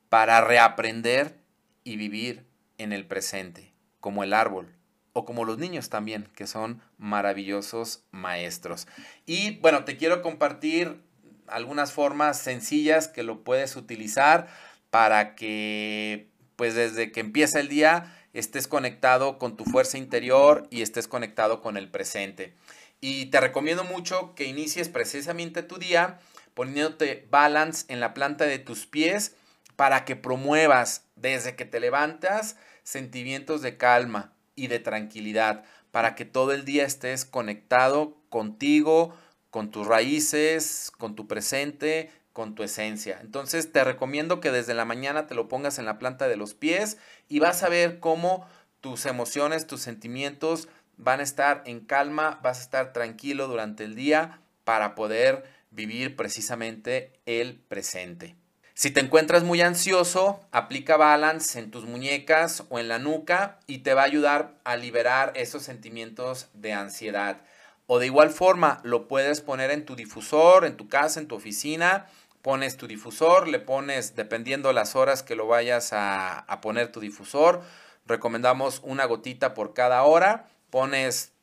para 0.08 0.40
reaprender 0.42 1.40
y 1.84 1.96
vivir 1.96 2.46
en 2.78 2.94
el 2.94 3.08
presente, 3.08 3.74
como 4.00 4.24
el 4.24 4.34
árbol 4.34 4.76
o 5.14 5.26
como 5.26 5.46
los 5.46 5.58
niños 5.58 5.90
también, 5.90 6.30
que 6.36 6.46
son 6.46 6.84
maravillosos 7.00 8.04
maestros. 8.12 8.88
Y 9.26 9.58
bueno, 9.62 9.84
te 9.84 9.98
quiero 9.98 10.22
compartir 10.22 11.02
algunas 11.48 11.92
formas 11.92 12.40
sencillas 12.40 13.08
que 13.08 13.24
lo 13.24 13.44
puedes 13.44 13.76
utilizar 13.76 14.46
para 14.92 15.34
que 15.34 16.30
pues 16.56 16.76
desde 16.76 17.12
que 17.12 17.22
empieza 17.22 17.60
el 17.60 17.68
día 17.68 18.16
estés 18.34 18.68
conectado 18.68 19.40
con 19.40 19.58
tu 19.58 19.66
fuerza 19.66 19.98
interior 19.98 20.68
y 20.70 20.84
estés 20.84 21.08
conectado 21.08 21.64
con 21.64 21.78
el 21.78 21.90
presente. 21.90 22.54
Y 23.02 23.28
te 23.28 23.40
recomiendo 23.40 23.84
mucho 23.84 24.34
que 24.36 24.46
inicies 24.46 24.90
precisamente 24.90 25.64
tu 25.64 25.78
día 25.78 26.20
poniéndote 26.54 27.28
balance 27.30 27.86
en 27.88 28.00
la 28.00 28.14
planta 28.14 28.46
de 28.46 28.60
tus 28.60 28.86
pies 28.86 29.36
para 29.76 30.04
que 30.04 30.18
promuevas 30.18 31.06
desde 31.16 31.56
que 31.56 31.64
te 31.66 31.80
levantas 31.80 32.58
sentimientos 32.84 33.62
de 33.62 33.78
calma 33.78 34.34
y 34.56 34.68
de 34.68 34.80
tranquilidad, 34.80 35.64
para 35.92 36.16
que 36.16 36.26
todo 36.26 36.52
el 36.52 36.66
día 36.66 36.86
estés 36.86 37.24
conectado 37.24 38.18
contigo, 38.28 39.16
con 39.50 39.72
tus 39.72 39.88
raíces, 39.88 40.92
con 40.98 41.16
tu 41.16 41.28
presente, 41.28 42.12
con 42.34 42.56
tu 42.56 42.64
esencia. 42.64 43.20
Entonces 43.22 43.72
te 43.72 43.84
recomiendo 43.84 44.40
que 44.40 44.52
desde 44.52 44.74
la 44.74 44.86
mañana 44.86 45.28
te 45.28 45.36
lo 45.36 45.48
pongas 45.48 45.80
en 45.80 45.86
la 45.86 45.98
planta 45.98 46.28
de 46.28 46.38
los 46.38 46.54
pies 46.54 46.98
y 47.28 47.40
vas 47.40 47.64
a 47.64 47.70
ver 47.70 48.00
cómo 48.00 48.48
tus 48.82 49.06
emociones, 49.06 49.68
tus 49.68 49.82
sentimientos 49.82 50.68
van 51.00 51.22
a 51.22 51.24
estar 51.24 51.64
en 51.66 51.80
calma, 51.80 52.40
vas 52.44 52.60
a 52.60 52.62
estar 52.62 52.94
tranquilo 52.94 53.48
durante 53.48 53.86
el 53.86 53.96
día 53.96 54.42
para 54.66 54.96
poder 54.96 55.46
vivir 55.72 56.16
precisamente 56.16 57.14
el 57.26 57.56
presente. 57.56 58.36
Si 58.74 58.92
te 58.92 59.00
encuentras 59.00 59.44
muy 59.44 59.62
ansioso, 59.62 60.42
aplica 60.52 60.98
balance 60.98 61.58
en 61.58 61.72
tus 61.72 61.86
muñecas 61.86 62.66
o 62.70 62.80
en 62.80 62.88
la 62.88 63.00
nuca 63.00 63.60
y 63.66 63.80
te 63.80 63.94
va 63.94 64.02
a 64.04 64.06
ayudar 64.06 64.56
a 64.64 64.76
liberar 64.76 65.34
esos 65.36 65.64
sentimientos 65.64 66.50
de 66.54 66.74
ansiedad. 66.74 67.42
O 67.88 68.00
de 68.00 68.06
igual 68.06 68.30
forma, 68.30 68.80
lo 68.84 69.08
puedes 69.08 69.42
poner 69.42 69.72
en 69.72 69.86
tu 69.86 69.96
difusor, 69.96 70.66
en 70.66 70.78
tu 70.78 70.88
casa, 70.88 71.20
en 71.20 71.28
tu 71.28 71.36
oficina. 71.36 72.08
Pones 72.42 72.78
tu 72.78 72.88
difusor, 72.88 73.48
le 73.48 73.60
pones, 73.60 74.16
dependiendo 74.16 74.72
las 74.72 74.96
horas 74.96 75.24
que 75.24 75.36
lo 75.36 75.48
vayas 75.48 75.92
a, 75.92 76.40
a 76.40 76.62
poner 76.62 76.90
tu 76.92 77.02
difusor, 77.02 77.62
recomendamos 78.06 78.80
una 78.84 79.06
gotita 79.06 79.54
por 79.54 79.74
cada 79.74 80.04
hora 80.04 80.48
pones 80.70 81.34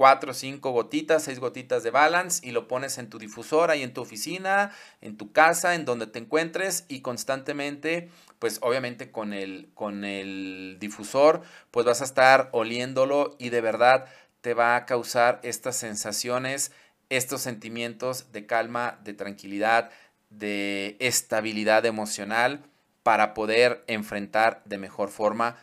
cuatro, 0.00 0.32
cinco 0.32 0.70
gotitas, 0.70 1.24
seis 1.24 1.38
gotitas 1.40 1.82
de 1.82 1.90
balance 1.90 2.40
y 2.42 2.52
lo 2.52 2.68
pones 2.68 2.96
en 2.96 3.10
tu 3.10 3.18
difusor 3.18 3.70
ahí 3.70 3.82
en 3.82 3.92
tu 3.92 4.00
oficina, 4.00 4.72
en 5.02 5.18
tu 5.18 5.30
casa, 5.30 5.74
en 5.74 5.84
donde 5.84 6.06
te 6.06 6.18
encuentres 6.18 6.86
y 6.88 7.02
constantemente, 7.02 8.08
pues 8.38 8.60
obviamente 8.62 9.10
con 9.10 9.34
el, 9.34 9.68
con 9.74 10.06
el 10.06 10.78
difusor, 10.80 11.42
pues 11.70 11.84
vas 11.84 12.00
a 12.00 12.04
estar 12.04 12.48
oliéndolo 12.52 13.36
y 13.38 13.50
de 13.50 13.60
verdad 13.60 14.06
te 14.40 14.54
va 14.54 14.74
a 14.76 14.86
causar 14.86 15.38
estas 15.42 15.76
sensaciones, 15.76 16.72
estos 17.10 17.42
sentimientos 17.42 18.32
de 18.32 18.46
calma, 18.46 18.98
de 19.04 19.12
tranquilidad, 19.12 19.90
de 20.30 20.96
estabilidad 20.98 21.84
emocional 21.84 22.64
para 23.02 23.34
poder 23.34 23.84
enfrentar 23.86 24.62
de 24.64 24.78
mejor 24.78 25.10
forma 25.10 25.58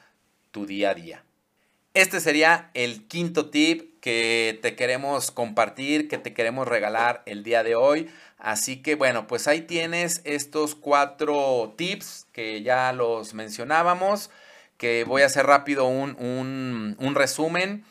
tu 0.51 0.68
día 0.68 0.91
a 0.91 0.93
día. 0.93 1.26
Este 1.94 2.20
sería 2.20 2.70
el 2.74 3.08
quinto 3.08 3.50
tip 3.50 4.00
que 4.02 4.60
te 4.62 4.76
queremos 4.76 5.32
compartir, 5.32 6.08
que 6.08 6.18
te 6.18 6.34
queremos 6.34 6.68
regalar 6.68 7.24
el 7.26 7.44
día 7.44 7.64
de 7.64 7.76
hoy. 7.76 8.10
Así 8.38 8.82
que 8.82 8.96
bueno, 8.96 9.28
pues 9.28 9.48
ahí 9.48 9.62
tienes 9.62 10.22
estos 10.24 10.76
cuatro 10.76 11.74
tips 11.76 12.28
que 12.32 12.62
ya 12.62 12.94
los 12.94 13.34
mencionábamos, 13.34 14.30
que 14.78 15.04
voy 15.06 15.24
a 15.24 15.26
hacer 15.26 15.48
rápido 15.48 15.88
un, 15.88 17.14
resumen. 17.16 17.84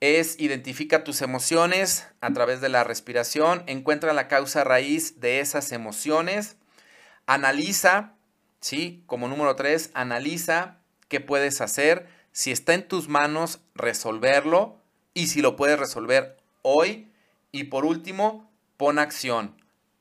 es 0.00 0.38
identifica 0.40 1.04
tus 1.04 1.20
emociones 1.20 2.06
a 2.20 2.32
través 2.32 2.60
de 2.60 2.68
la 2.68 2.84
respiración, 2.84 3.64
encuentra 3.66 4.12
la 4.12 4.28
causa 4.28 4.64
raíz 4.64 5.20
de 5.20 5.40
esas 5.40 5.72
emociones, 5.72 6.56
analiza, 7.26 8.14
¿sí? 8.60 9.02
Como 9.06 9.28
número 9.28 9.56
tres, 9.56 9.90
analiza 9.94 10.78
qué 11.08 11.20
puedes 11.20 11.60
hacer, 11.60 12.06
si 12.32 12.50
está 12.50 12.74
en 12.74 12.88
tus 12.88 13.08
manos 13.08 13.60
resolverlo 13.74 14.78
y 15.14 15.28
si 15.28 15.42
lo 15.42 15.56
puedes 15.56 15.78
resolver 15.78 16.36
hoy. 16.62 17.08
Y 17.52 17.64
por 17.64 17.84
último, 17.84 18.50
pon 18.76 18.98
acción, 18.98 19.54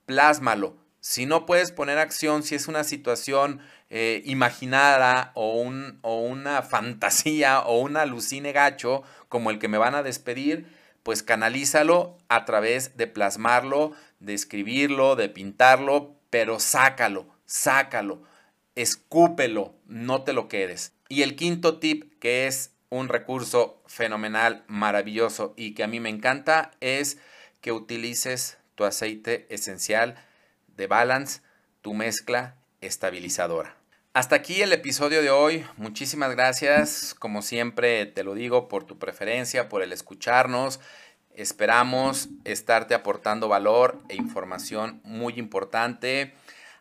plásmalo. 0.05 0.75
Si 1.01 1.25
no 1.25 1.45
puedes 1.45 1.71
poner 1.71 1.97
acción, 1.97 2.43
si 2.43 2.55
es 2.55 2.67
una 2.67 2.83
situación 2.83 3.59
eh, 3.89 4.21
imaginada 4.25 5.31
o, 5.35 5.59
un, 5.59 5.99
o 6.01 6.21
una 6.21 6.61
fantasía 6.61 7.61
o 7.61 7.79
un 7.79 7.97
alucine 7.97 8.51
gacho 8.51 9.03
como 9.27 9.49
el 9.49 9.59
que 9.59 9.67
me 9.67 9.77
van 9.77 9.95
a 9.95 10.03
despedir, 10.03 10.67
pues 11.03 11.23
canalízalo 11.23 12.17
a 12.29 12.45
través 12.45 12.95
de 12.97 13.07
plasmarlo, 13.07 13.93
de 14.19 14.33
escribirlo, 14.33 15.15
de 15.15 15.29
pintarlo, 15.29 16.15
pero 16.29 16.59
sácalo, 16.59 17.25
sácalo, 17.45 18.21
escúpelo, 18.75 19.73
no 19.87 20.23
te 20.23 20.33
lo 20.33 20.47
quedes. 20.47 20.93
Y 21.11 21.23
el 21.23 21.35
quinto 21.35 21.77
tip, 21.77 22.17
que 22.21 22.47
es 22.47 22.71
un 22.89 23.09
recurso 23.09 23.83
fenomenal, 23.85 24.63
maravilloso 24.67 25.53
y 25.57 25.73
que 25.73 25.83
a 25.83 25.87
mí 25.87 25.99
me 25.99 26.07
encanta, 26.07 26.71
es 26.79 27.17
que 27.59 27.73
utilices 27.73 28.59
tu 28.75 28.85
aceite 28.85 29.45
esencial 29.53 30.15
de 30.67 30.87
Balance, 30.87 31.41
tu 31.81 31.93
mezcla 31.93 32.55
estabilizadora. 32.79 33.75
Hasta 34.13 34.37
aquí 34.37 34.61
el 34.61 34.71
episodio 34.71 35.21
de 35.21 35.31
hoy. 35.31 35.65
Muchísimas 35.75 36.31
gracias, 36.31 37.13
como 37.13 37.41
siempre 37.41 38.05
te 38.05 38.23
lo 38.23 38.33
digo, 38.33 38.69
por 38.69 38.85
tu 38.85 38.97
preferencia, 38.97 39.67
por 39.67 39.83
el 39.83 39.91
escucharnos. 39.91 40.79
Esperamos 41.35 42.29
estarte 42.45 42.93
aportando 42.93 43.49
valor 43.49 44.01
e 44.07 44.15
información 44.15 45.01
muy 45.03 45.33
importante. 45.33 46.33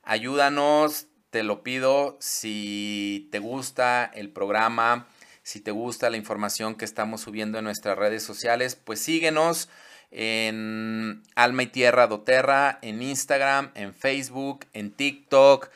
Ayúdanos, 0.05 1.09
te 1.31 1.43
lo 1.43 1.63
pido, 1.63 2.17
si 2.21 3.29
te 3.31 3.39
gusta 3.39 4.05
el 4.15 4.31
programa, 4.31 5.09
si 5.43 5.61
te 5.61 5.71
gusta 5.71 6.11
la 6.11 6.17
información 6.17 6.75
que 6.75 6.85
estamos 6.85 7.23
subiendo 7.23 7.59
en 7.59 7.65
nuestras 7.65 7.99
redes 7.99 8.23
sociales, 8.23 8.77
pues 8.77 9.01
síguenos 9.01 9.69
en 10.11 11.23
Alma 11.37 11.63
y 11.63 11.67
Tierra 11.69 12.07
Doterra, 12.07 12.79
en 12.83 13.03
Instagram, 13.03 13.71
en 13.75 13.95
Facebook, 13.95 14.67
en 14.73 14.91
TikTok 14.91 15.71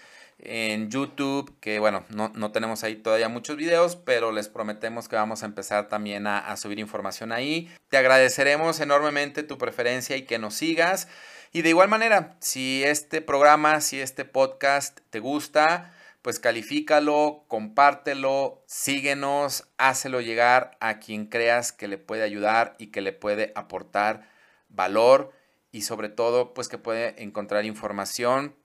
en 0.45 0.91
YouTube, 0.91 1.59
que 1.61 1.79
bueno, 1.79 2.05
no, 2.11 2.53
tenemos 2.53 2.85
ahí 2.85 2.97
todavía 2.97 3.29
muchos 3.29 3.57
videos, 3.57 3.97
pero 3.97 4.31
les 4.31 4.49
prometemos 4.49 5.09
que 5.09 5.17
vamos 5.17 5.43
a 5.43 5.47
empezar 5.47 5.89
también 5.89 6.27
a, 6.27 6.39
a, 6.39 6.57
subir 6.57 6.79
información 6.79 7.33
ahí. 7.33 7.71
Te 7.89 7.97
agradeceremos 7.97 8.81
enormemente 8.81 9.43
tu 9.43 9.59
preferencia 9.59 10.17
y 10.17 10.23
que 10.23 10.39
nos 10.39 10.55
sigas. 10.55 11.09
Y 11.57 11.63
de 11.63 11.69
igual 11.69 11.89
manera, 11.89 12.35
si 12.41 12.83
este 12.83 13.21
programa, 13.21 13.81
si 13.81 14.01
este 14.01 14.25
podcast 14.25 14.99
te 15.11 15.21
gusta, 15.21 15.95
pues 16.21 16.41
califícalo, 16.41 17.45
compártelo, 17.47 18.65
síguenos, 18.67 19.69
hácelo 19.79 20.21
llegar 20.21 20.77
a 20.81 20.99
quien 20.99 21.27
creas 21.27 21.71
que 21.71 21.87
le 21.87 21.97
puede 21.97 22.25
ayudar 22.25 22.75
y 22.81 22.89
que 22.89 23.03
le 23.03 23.13
puede 23.13 23.53
aportar 23.55 24.29
valor 24.69 25.31
y 25.71 25.83
sobre 25.83 26.09
todo 26.09 26.55
pues 26.55 26.67
que 26.69 26.77
puede 26.77 27.23
encontrar 27.23 27.65
información 27.65 28.57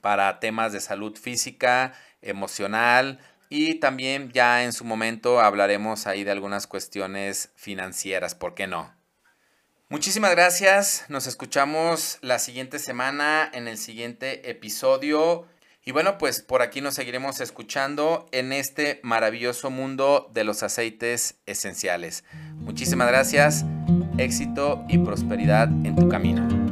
para 0.00 0.40
temas 0.40 0.72
de 0.72 0.80
salud 0.80 1.18
física, 1.18 1.92
emocional 2.22 3.20
y 3.50 3.74
también 3.80 4.32
ya 4.32 4.64
en 4.64 4.72
su 4.72 4.86
momento 4.86 5.42
hablaremos 5.42 6.06
ahí 6.06 6.24
de 6.24 6.30
algunas 6.30 6.66
cuestiones 6.66 7.52
financieras, 7.54 8.34
¿por 8.34 8.54
qué 8.54 8.66
no? 8.66 8.93
Muchísimas 9.90 10.30
gracias, 10.30 11.04
nos 11.08 11.26
escuchamos 11.26 12.18
la 12.22 12.38
siguiente 12.38 12.78
semana 12.78 13.50
en 13.52 13.68
el 13.68 13.76
siguiente 13.76 14.48
episodio. 14.48 15.46
Y 15.84 15.92
bueno, 15.92 16.16
pues 16.16 16.40
por 16.40 16.62
aquí 16.62 16.80
nos 16.80 16.94
seguiremos 16.94 17.40
escuchando 17.40 18.26
en 18.32 18.54
este 18.54 19.00
maravilloso 19.02 19.68
mundo 19.68 20.30
de 20.32 20.44
los 20.44 20.62
aceites 20.62 21.36
esenciales. 21.44 22.24
Muchísimas 22.54 23.08
gracias, 23.08 23.66
éxito 24.16 24.82
y 24.88 24.96
prosperidad 24.96 25.68
en 25.68 25.94
tu 25.94 26.08
camino. 26.08 26.63